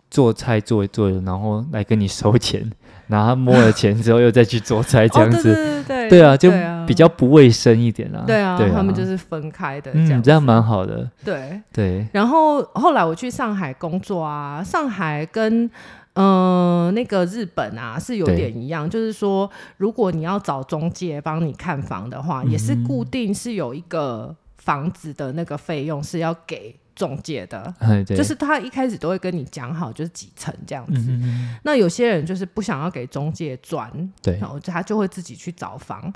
[0.10, 2.72] 做菜做一做，然后来跟你收钱。
[3.12, 8.24] 然后他摸了钱之后，又再去做菜，这样子，哦、对，对，对，对，对啊，就比较不卫生一点啦。
[8.26, 11.08] 对啊，对啊，他们就是分开的这样，嗯，这样蛮好的。
[11.26, 12.08] 对对。
[12.14, 15.66] 然后后来我去上海工作啊，上海跟
[16.14, 26.74] 嗯、呃、那个日本啊是有点一样，就是说，如果你要找中介帮你看房的话，也是固定是有一个房子的那个费用是要给。
[27.02, 27.74] 中介的，
[28.06, 31.10] 就是他一开始都会跟你讲好，就是几层这样子。
[31.10, 36.14] 嗯嗯，那有些人就是不想要给中介赚，对，然后他就会自己去找房。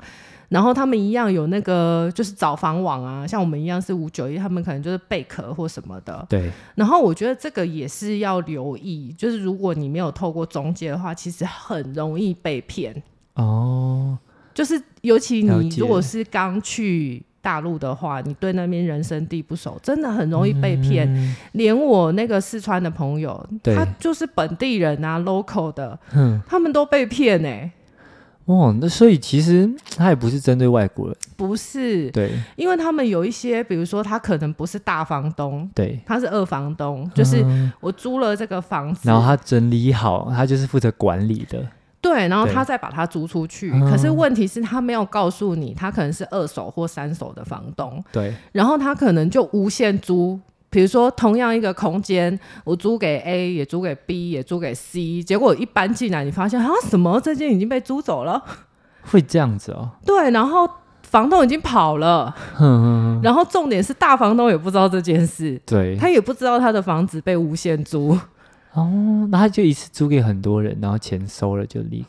[0.48, 6.24] 然后他们一样有那个就是找房网啊，像我们一样是五九一，他们可能就是贝壳或什么的。
[6.28, 6.52] 对。
[6.76, 13.02] 然后我觉得这个也是要留意，就是如果你没有透过中介的话，其实很容易被骗。
[13.34, 14.16] 哦。
[14.54, 17.20] 就是尤其你如果是刚去。
[17.46, 21.08] 大陆的话，你对那边人生地不熟，真的很容易被骗。
[21.14, 27.70] 嗯、连我那个四川的朋友，他就是本地人啊，local 的，嗯，他们都被骗哎、欸。
[28.46, 37.44] 哦，那所以其实他也不是针对外国人，不是，对，因为他们有一些，比如说他可能不是大房东，对，他是二房东，就是
[37.80, 41.64] 我租了这个房子，然后他整理好，他就是负责管理的。
[42.06, 43.70] 对，然后他再把它租出去。
[43.80, 48.02] 可是问题是，他没有告诉你，他可能是二手或三手的房东。
[48.12, 50.38] 对，然后他可能就无限租，
[50.70, 58.40] 比如说同样一个空间，我租给 A，也租给 B，也租给 C，结果一搬进来，你发现啊，什么这间已经被租走了？
[59.02, 59.90] 会这样子哦？
[60.04, 60.70] 对，然后
[61.02, 62.32] 房东已经跑了。
[63.22, 68.16] 然后重点是大房东也不知道这件事，对，他也不知道他的房子被无限租。
[68.76, 72.04] 哦，那他就一次租给很多人，然后钱收了就离。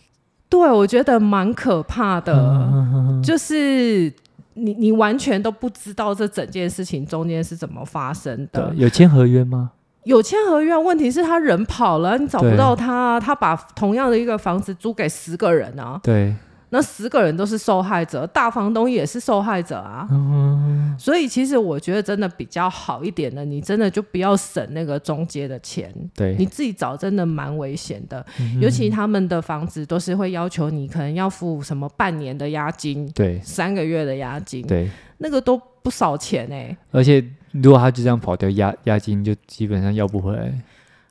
[0.50, 4.14] 对，我觉得蛮可怕的，嗯、就是
[4.54, 8.74] 你你完全都不知道这整件事情中间是怎么发生的。
[8.76, 9.72] 有签合约吗？
[10.04, 16.00] 有签合约，问题是他人跑了，你找不到他，他把同样的一个房子租给十个人啊。
[16.04, 16.36] 对。
[16.70, 20.08] 那十个人都是受害者，大房东也是受害者啊。
[20.12, 25.94] 嗯，所以其实我觉得真的比较好一点的，你真的就不要省那个中介的钱。
[26.14, 36.78] 对，你自己找真的蛮危险的，嗯，尤其他们的房子都是会要求你可能要付什么半年的押金，对，三个月的押金，对，那个都不少钱哎，欸。
[36.92, 40.54] 而且如果他就这样跑掉，押押金就基本上要不回来。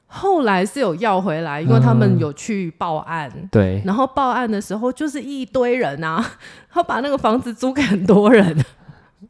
[0.08, 3.30] 后来是有要回来，因为他们有去报案。
[3.34, 6.24] 嗯、对，然后报案的时候就是一堆人啊，
[6.70, 8.56] 他把那个房子租给很多人，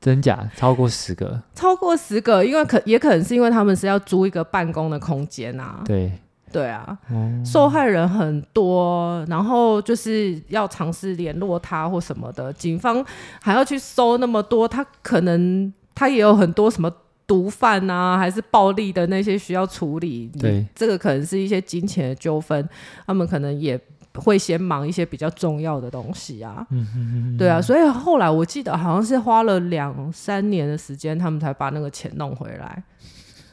[0.01, 0.49] 真假？
[0.55, 5.81] 超过十个，超过十个，因为可也可能是因为他们是要租一个办公的空间啊。
[5.85, 6.12] 对，
[6.53, 13.05] 对啊、嗯，受害人很多，然后就是要尝试联络他或什么的，警方
[13.41, 16.93] 还要去搜那么多，他可能他也有很多什么。
[17.27, 20.31] 毒贩啊，还是暴力的那些需要处理。
[20.39, 22.68] 对，这个可能是一些金钱的纠纷，
[23.07, 23.79] 他们可能也
[24.14, 26.66] 会先忙一些比较重要的东西啊。
[26.70, 27.37] 嗯哼哼哼。
[27.37, 32.83] 对啊，所以后来我记得好像是花了两三年的时间，他们才把那个钱弄回来。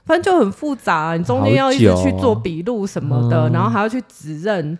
[0.05, 4.77] 反正就很复杂啊，你中间要一直去做笔录什么的，嗯，然后还要去指认。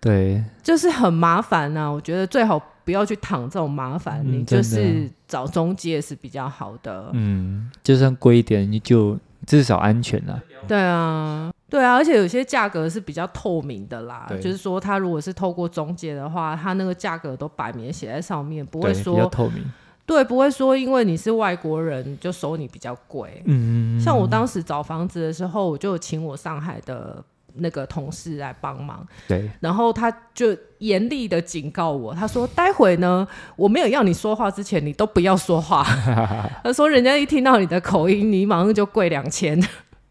[0.00, 1.88] 对，就是很麻烦啊。
[1.88, 7.10] 我觉得最好不要去淌这种麻烦，嗯、你就是找中介是比较好的。
[7.12, 10.42] 嗯，就算贵一点，你就至少安全了。
[10.68, 19.64] 对啊，对啊，而且有些价格是比较透明的啦，就是说他如果是透过中介的话，他那个价格都摆明写在上面，不会说比较透明。
[20.06, 23.42] 对，不会说因为你是外国人就收你比较贵。
[23.46, 27.24] 嗯，像我当时找房子的时候，我就请我上海的
[27.56, 29.06] 那个同事来帮忙。
[29.28, 33.26] 对，然后他就严厉的警告我，他说：“待会呢，
[33.56, 35.84] 我没有要你说话之前，你都不要说话。
[36.62, 39.60] ”他说：“人家一听到你的口音，你马上就贵两千。”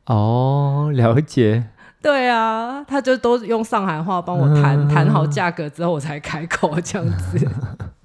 [0.08, 1.66] 哦，了解。
[2.02, 7.48] 对啊，他就都用上海话帮我谈谈好价格之后，我才开口这样子。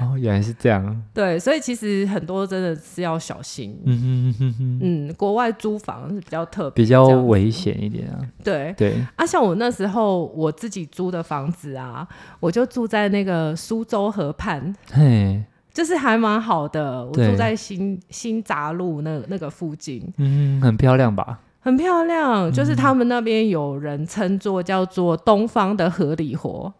[0.00, 1.02] 哦，原来是这样。
[1.12, 3.78] 对，所以其实很多真的是要小心。
[3.84, 4.78] 嗯哼哼哼。
[4.82, 8.18] 嗯，国外租房是比较特别，比较危险一点啊。
[8.42, 8.94] 对对。
[9.16, 12.06] 啊，像我那时候我自己租的房子啊，
[12.40, 15.42] 我就住在那个苏州河畔，嘿，
[15.72, 17.04] 就是还蛮好的。
[17.04, 21.40] 我住在新新闸路那那个附近，嗯，很漂亮吧？
[21.62, 26.72] 很漂亮，就是他们那边有人称作叫做东方的合理活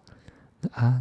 [0.72, 0.98] 啊。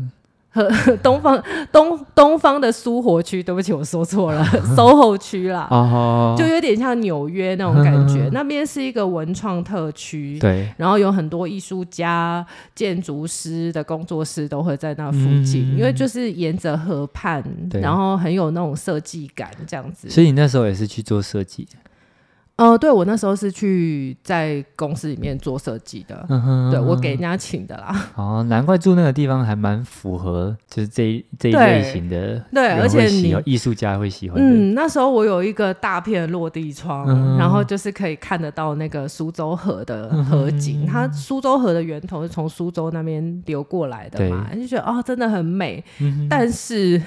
[0.60, 1.42] 和 东方
[1.72, 4.44] 东东方的苏活区，对不起，我说错了，
[4.76, 5.68] SOHO 区啦，
[6.38, 8.30] 就有点像纽约那种感觉。
[8.34, 12.46] 那边是一个文创特区，对，然后有很多艺术家、
[12.76, 20.10] 建筑师的工作室都会在那附近，因为就是沿着河畔，然后很有那种设计感，这样子。
[20.10, 21.68] 所以你那时候也是去做设计？
[22.60, 27.96] 哦，对，我那时候是去在公司里面做设计的，嗯哼，对，我给人家请的啦。
[28.16, 34.38] 哦，难怪住那个地方还蛮符合，就是这一这一类型的，对，而且你艺术家会喜欢。
[34.42, 40.84] 嗯，那时候我有一个大片落地窗，嗯，然后就是可以看得到那个苏州河的河景。
[40.84, 45.82] 嗯，它苏州河的源头是从苏州那边流过来的嘛，就觉得哦，真的很美。
[46.00, 47.02] 嗯，但是。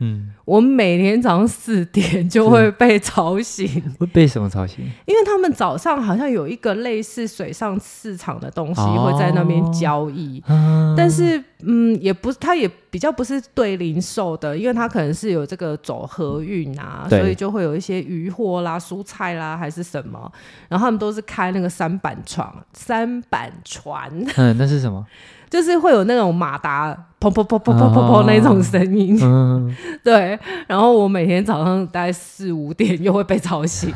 [0.00, 3.82] 嗯，我每天早上四点就会被吵醒。
[3.98, 4.84] 会被什么吵醒？
[5.06, 20.30] 因为他们早上好像有一个类似水上市场的东西会在那边交易，哦、但是嗯，也不是，它也比较不是对零售的，因为它可能是有这个走河运啊，所以就会有一些渔货啦、蔬菜啦还是什么，
[20.68, 24.10] 然后他们都是开那个三板床，三板船。
[24.36, 25.04] 嗯，那是什么？
[25.48, 29.74] 就是会有那种马达砰砰砰砰砰砰砰那种声音，嗯、
[30.04, 30.38] 对。
[30.66, 33.92] 然后我每天早上大概四五点又会被吵醒。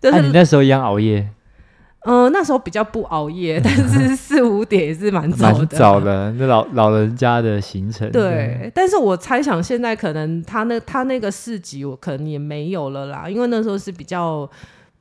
[0.00, 1.28] 那、 就是啊、你那时候一样熬夜？
[2.04, 5.58] 嗯、呃，那时候比较不熬夜， 但是四五点也是蛮早的。
[5.58, 8.10] 蛮早的，那老老人家的行程。
[8.10, 14.48] 对，对但是我猜想现在可能他那他那个市集我可能也没有了啦，因为那时候是比较。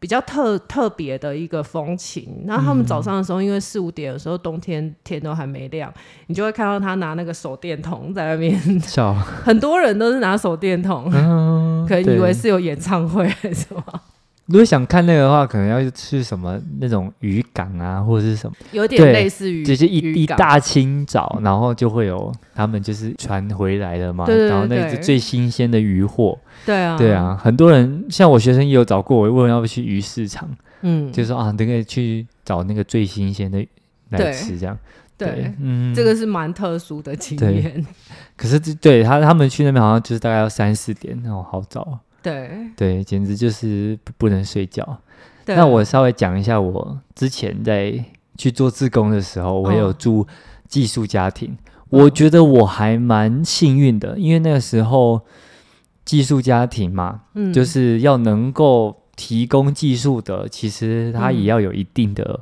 [0.01, 5.93] 比较特特别的一个风情，然后他们早上的时候，因为四五点的时候，冬天天都还没亮，
[6.25, 9.13] 你就会看到他拿那个手电筒在那边，笑。
[9.45, 13.83] 很多人都是拿手电筒，嗯、 可能以为是有演唱会还是什么。
[14.47, 30.49] 如果想看那个的话，可能要去什么那种渔港啊，或者是什么，有点类似于，就是一一大清早，然后就会有他们就是船回来了嘛，对对对对，然后那个最新鲜的渔货，对啊，对啊，很多人像我学生也有找过我，问要不要去鱼市场，
[30.81, 33.65] 嗯，就说啊，那个去找那个最新鲜的
[34.09, 34.77] 来吃，这样，
[35.17, 37.85] 对，嗯，这个是蛮特殊的经验。
[38.35, 41.99] 可是对他他们去那边好像就是大概要三四点，那种好早。
[42.21, 42.49] 对。
[42.75, 44.99] 对，简直就是不能睡觉。
[45.47, 48.03] 那我稍微讲一下，我之前在
[48.37, 50.25] 去做自工的时候，我有住
[50.67, 51.57] 寄宿家庭。
[51.89, 55.21] 哦、我觉得我还蛮幸运的，因为那个时候
[56.05, 62.39] 寄宿家庭嘛，嗯、就是要能够提供寄宿的，其实他也要有一定的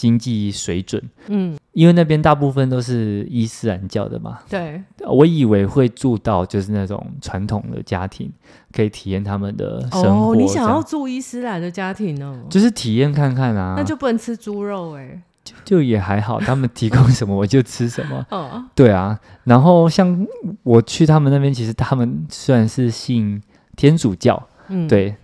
[0.00, 1.02] 经济水准。
[1.26, 1.54] 嗯。
[1.72, 8.30] 因为那边大部分都是伊斯兰教的嘛，对，我以为会住到就是那种传统的家庭，
[8.72, 10.32] 可以体验他们的生活。
[10.32, 12.42] 哦，你想要住伊斯兰的家庭呢？
[12.50, 13.74] 就是体验看看啊。
[13.76, 15.22] 那就不能吃猪肉哎、
[15.64, 18.26] 就也还好，他们提供什么我就吃什么。
[18.30, 19.16] 哦，对啊。
[19.44, 20.26] 然后像
[20.64, 23.40] 我去他们那边，其实他们虽然是信
[23.76, 25.14] 天主教，嗯，对，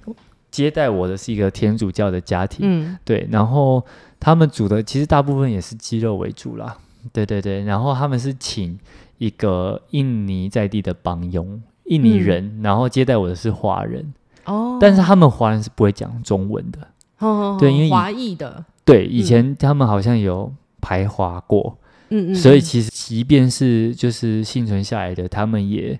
[0.53, 3.85] 接待我的是一个天主教的家庭，嗯，对，然后。
[4.27, 6.77] 他们煮的其实大部分也是鸡肉为主啦，
[7.13, 7.63] 对对对。
[7.63, 8.77] 然后他们是请
[9.19, 14.13] 一个印尼在地的帮佣，印尼人，嗯、然后接待我的是华人。
[14.47, 14.79] 哦。
[14.81, 16.89] 但是他们华人是不会讲中文的。
[17.21, 17.57] 哦。
[17.61, 18.65] 对，因为华裔的。
[18.85, 21.79] 对，以前他们好像有排华过。
[22.09, 22.35] 嗯嗯。
[22.35, 25.97] 所以其实即便是就是幸存下来的，他们也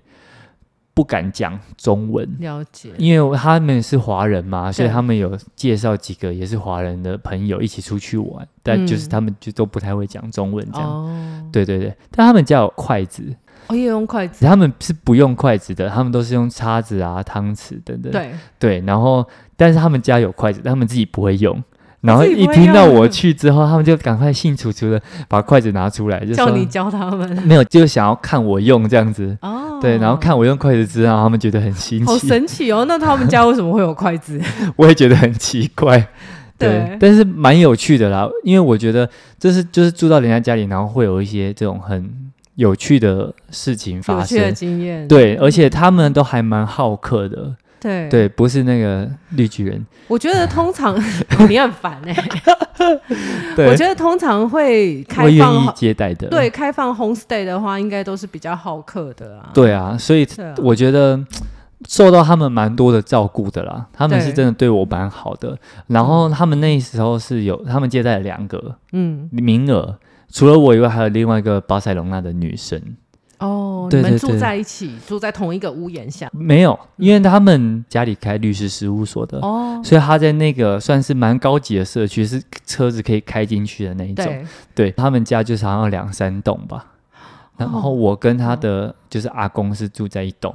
[0.97, 2.27] 不敢讲中文。
[2.39, 10.89] 了解，因为他们是华人嘛，所以他们有介绍几个也是华人的朋友一起出去玩，但就是他们就都不太会讲中文这样。
[11.05, 13.23] 嗯、对对对，但他们家有筷子。
[13.67, 14.43] 哦，也用筷子？
[14.43, 18.11] 他们是不用筷子的，他们都是用叉子啊、汤匙等等。
[18.11, 19.23] 对对，然后
[19.55, 21.63] 但是他们家有筷子，但他们自己不会用。
[22.01, 27.29] 然后一听到我去之后，他们就赶快兴楚楚的把筷子拿出来，就叫你教他们。
[27.43, 29.37] 没有，就想要看我用这样子。
[29.41, 32.85] 哦，对，然后看我用筷子之后，他们觉得很新奇，好神奇哦！
[32.87, 34.39] 那他们家为什么会有筷子？
[34.77, 35.97] 我也觉得很奇怪。
[36.57, 42.27] 对，对，但是蛮有趣的啦，因为我觉得这是就是住到人家家里，然后会有一些这种很。
[42.57, 49.85] 有趣的事情发生，有趣的经验，对，而且他们都还蛮好客的，对对，不是那个绿巨人。
[50.07, 50.95] 我觉得通常
[51.49, 52.15] 你很烦 哎，
[53.57, 59.49] 我觉得通常会开放愿意接待的，对，开放 homestay 的话，应该都是比较好客的啊。
[59.53, 61.19] 对啊，所以我觉得
[61.87, 65.57] 受到他们蛮多的照顾的啦，他们是真的对我蛮好的。
[65.87, 69.97] 然后他们那时候是有他们接待了两个嗯名额。
[70.29, 72.81] 除了我以外，还有另外一个巴塞隆纳的女生。
[73.39, 76.29] 哦，对对对，你们住在一起，住在同一个屋檐下？
[76.33, 84.25] 没有，因为他们家里开律师事务所的，哦，所以他在那个算是蛮高级的社区，是车子可以开进去的那一种。
[84.25, 86.85] 对，对他们家就是好像两三栋吧。
[87.57, 90.53] 然后我跟他的就是阿公是住在一栋，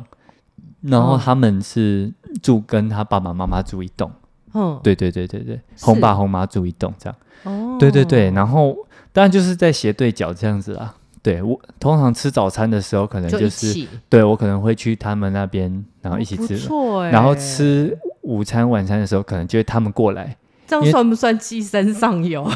[0.80, 2.12] 然后他们是
[2.42, 4.10] 住跟他爸爸妈妈住一栋。
[4.54, 7.16] 嗯，对对对对对，红爸红妈住一栋这样。
[7.44, 8.76] 哦，对对对，然后。
[9.14, 10.94] 当然就是在斜对角这样子啊。
[11.22, 16.66] 对，我通常吃早餐的时候，可能就是就对我可能会去他们那边，然后一起吃。
[16.68, 20.36] 哦欸、然后吃午餐、晚餐的时候，可能就会他们过来。
[20.66, 22.50] 这样算不算寄生上游？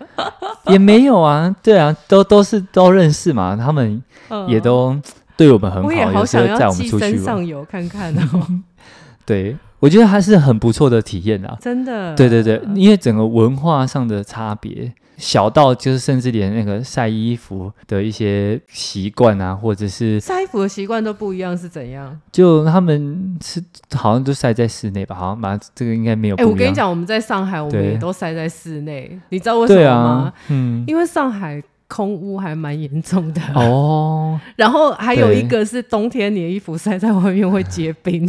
[0.68, 4.02] 也没有啊，对啊，都都是都认识嘛，他们
[4.46, 4.94] 也都
[5.34, 5.88] 对我们很好。
[5.88, 8.46] 我也好想要寄生上游看看哦。
[9.24, 12.14] 对，我觉得还是很不错的体验啊，真的。
[12.14, 14.92] 对对对，因为整个文化上的差别。
[15.22, 22.20] 小到就是甚至连那个晒衣服的一些习惯啊，或者是晒衣服的习惯都不一样，是怎样？
[22.32, 23.62] 就他们是
[23.94, 25.14] 好像都晒在室内吧？
[25.14, 26.34] 好像嘛，这个应该没有。
[26.34, 29.16] 哎、欸，我跟你讲，我们在上海，我们也都晒在室内。
[29.28, 30.10] 你知道为什么吗？
[30.10, 34.40] 啊、嗯，因为上海空污还蛮严重的哦。
[34.56, 38.28] 然后还有一个是冬天，你的衣服晒在外面会结冰。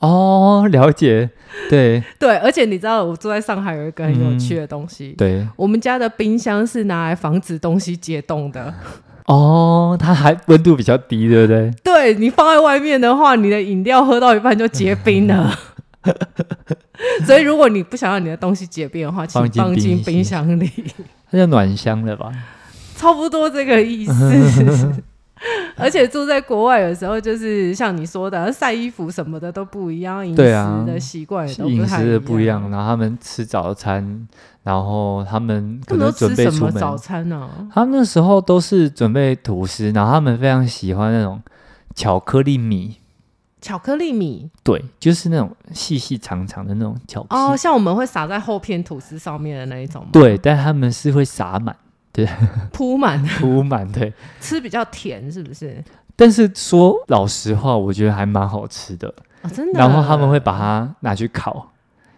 [0.00, 1.30] 哦，了解，
[1.70, 8.74] 对 对，而且你知道我住在上海有一个很有趣的东西，嗯、对，我们家的冰箱是拿来防止东西结冻的。
[9.26, 11.70] 哦，它还温度比较低，对不对？
[11.82, 15.52] 对，你放在外面的话，你的饮料喝到一半就结冰了。
[17.26, 20.70] 所以如果你不想让你的东西结冰的话，请放进冰箱里。
[21.30, 22.30] 它叫暖箱了吧？
[22.96, 24.92] 差不多这个意思。
[25.76, 30.42] 而且住在国外，有时候就是像你说的，晒衣服什么的都不一样，饮食
[30.86, 31.84] 的习惯也都不太一样。
[31.84, 34.26] 饮食的不一样，然后他们吃早餐，
[34.62, 37.48] 然后他们可能准备什么早餐呢？
[37.72, 41.40] 他们那时候都是准备吐司，然后他们非常喜欢那种
[41.94, 42.96] 巧克力米。
[43.58, 47.42] 巧克力米，对，就是那种细细长长的那种巧克力。
[47.42, 50.08] 哦，像我们会撒在厚片吐司上面的那一种吗？
[50.12, 51.74] 对，但他们是会撒满。
[52.16, 52.26] 对，
[52.72, 54.10] 铺满铺满，对，
[54.40, 55.84] 吃比较甜，是不是？
[56.16, 59.06] 但是说老实话，我觉得还蛮好吃的，
[59.42, 59.78] 哦，真的。
[59.78, 61.70] 然后他们会把它拿去烤，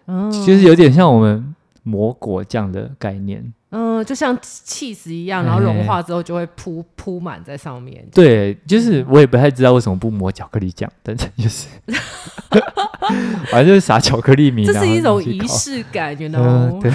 [0.07, 8.01] 嗯，就是有点像我们抹果酱的概念，嗯，就像起司一样，然后融化之后就会铺铺满在上面。
[8.13, 11.67] 对，就是我也不太知道为什么不抹巧克力酱，但是就是，
[13.51, 16.81] 反正就是撒巧克力米，这是一种仪式感，you know？
[16.81, 16.89] 对。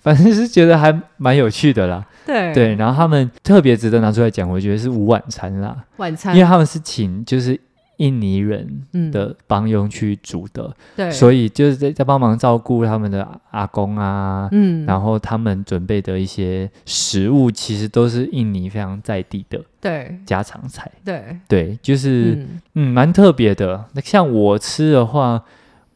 [0.00, 2.52] 反正是觉得还蛮有趣的啦， 对。
[2.54, 7.58] 对，然后他们特别值得拿出来讲，我觉得是午晚餐啦，晚餐，因为他们是请就是
[7.98, 21.36] 印尼人的帮佣去煮的，嗯、对，所以就是在在帮忙照顾他们的阿公啊，嗯，然后他们准备的一些食物其实都是印尼非常在地的，对，家常菜，对。
[21.46, 22.88] 对，就是嗯。
[22.88, 23.84] 蛮、嗯、特别的。
[23.92, 25.44] 那像我吃的话，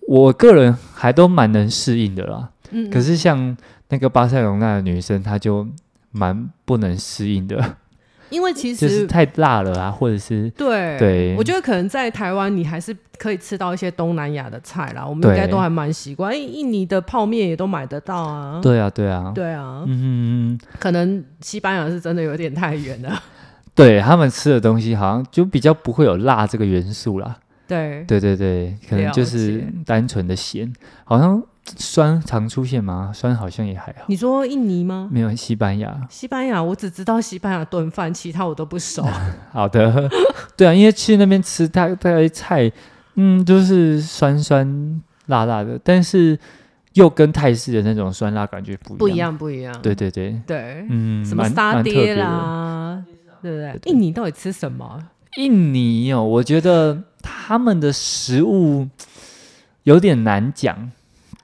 [0.07, 3.57] 我个人还都蛮能适应的啦，嗯，可是像。
[3.89, 5.65] 那个巴塞隆那的女生，她就
[6.17, 7.77] 蛮不能适应的，
[8.31, 16.35] 因为其实就是太辣了啊，或者是对对，我觉得可能在台湾你还是可以吃到一些东南亚的菜啦，我们应该都还蛮习惯。
[16.35, 23.23] 印尼的泡面也都买得到啊，对啊，对啊，对啊，嗯，可能西班牙是真的有点太远了，
[23.75, 27.37] 对他们吃的东西好像就比较不会有辣这个元素啦，
[27.69, 30.73] 对，对对对，可能就是单纯的咸，
[31.05, 31.43] 好像。
[31.77, 33.11] 酸常出现吗？
[33.13, 34.05] 酸好像也还好。
[34.07, 35.09] 你说印尼吗？
[35.11, 36.07] 没有，西班牙。
[36.09, 39.05] 西班牙，我只知道西班牙炖饭，其他我都不熟。
[39.53, 40.09] 好的，
[40.57, 42.71] 对啊，因为去那边吃，大概菜，
[43.15, 46.39] 嗯，都、就是酸酸辣辣的，但是
[46.93, 49.83] 又跟泰式的那种酸辣感觉不一样，不一样，不一样。
[49.83, 53.03] 对对对对，嗯，什么沙爹啦，
[53.43, 53.93] 对不对，对？
[53.93, 55.03] 印尼到底吃什么？
[55.37, 58.89] 印尼哦，我觉得他们的食物
[59.83, 60.93] 有点难讲。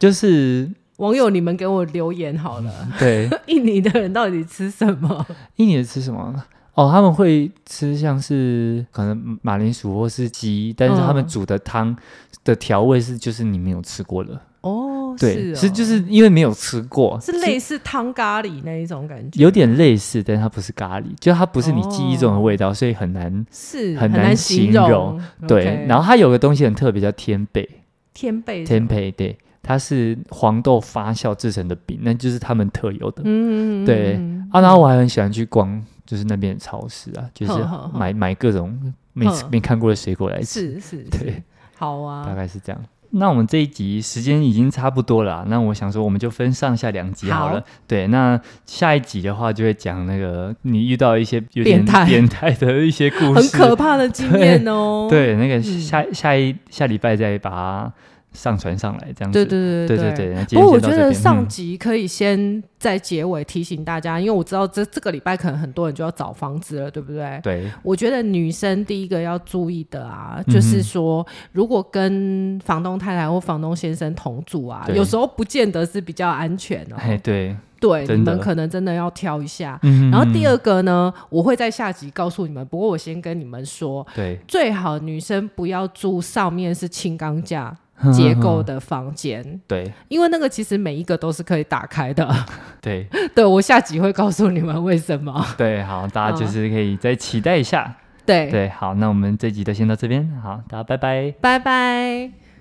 [0.03, 2.72] 就是网友，你们给我留言好了。
[2.82, 5.24] 嗯、对， 印尼的人到底吃什么？
[5.59, 6.44] 印尼的吃什么？
[6.74, 11.96] 哦，他们会吃像是可能马铃薯或是鸡，但是他们煮的汤
[12.42, 15.14] 的调味是就是你没有吃过的哦。
[15.16, 24.84] 对，是、哦、就是因为没有吃过，是类似汤咖喱那一种感觉，有点类似，但它不是咖喱，就它不是你记忆中的味道，哦、所以很难是很难形容。
[24.84, 27.68] 形容对然后它有个东西很特别，叫天贝。
[28.12, 29.38] 天贝，天贝，对。
[29.62, 33.22] 它是黄豆发酵制成的饼，那就是他们特有的。
[33.24, 34.14] 嗯，对
[34.50, 37.52] 啊，然后我还很喜欢去逛，就是那边的超市啊，就是
[37.94, 38.76] 买买各种
[39.12, 40.80] 没没看过的水果来吃。
[40.80, 41.42] 是是， 对，
[41.76, 42.82] 好啊，大概是这样。
[43.14, 47.60] 那我们这一集时间已经差不多了，那我想说我们就分上下两集好了。
[47.60, 55.06] 好，对，那下一集的话就会讲那个你遇到一些有点变态的一些故事，很可怕的经验哦。
[55.12, 57.92] 对，对那个下、嗯、下一下礼拜再把它。
[58.32, 60.58] 上传上来这样子，对对对对对对。
[60.58, 67.40] 不过我觉得上集可以先在结尾提醒大家，嗯、因为我知道这这个礼拜可能很多人就要找房子了，对不对？
[67.42, 67.70] 对。
[67.82, 76.96] 我觉得女生第一个要注意的啊，就是说，如果跟房东太太或房东先生同住啊，有时候不见得是比较安全哦。
[76.96, 77.56] 哎，对。
[77.82, 79.76] 对，你们可能真的要挑一下。
[79.82, 80.08] 嗯。
[80.08, 82.64] 然后第二个呢，我会在下集告诉你们。
[82.68, 87.76] 不过我先跟你们说，对，最好女生不要住上面是轻钢架。
[88.12, 92.28] 结构的房间，对，因为那个其实每一个都是可以打开的，
[92.80, 97.94] 对， 对，我下集会告诉你们为什么， 对，好，大家就是可以再期待一下，
[98.26, 102.51] 对，对，好，那我们这集就先到这边，好，大家拜拜，拜拜。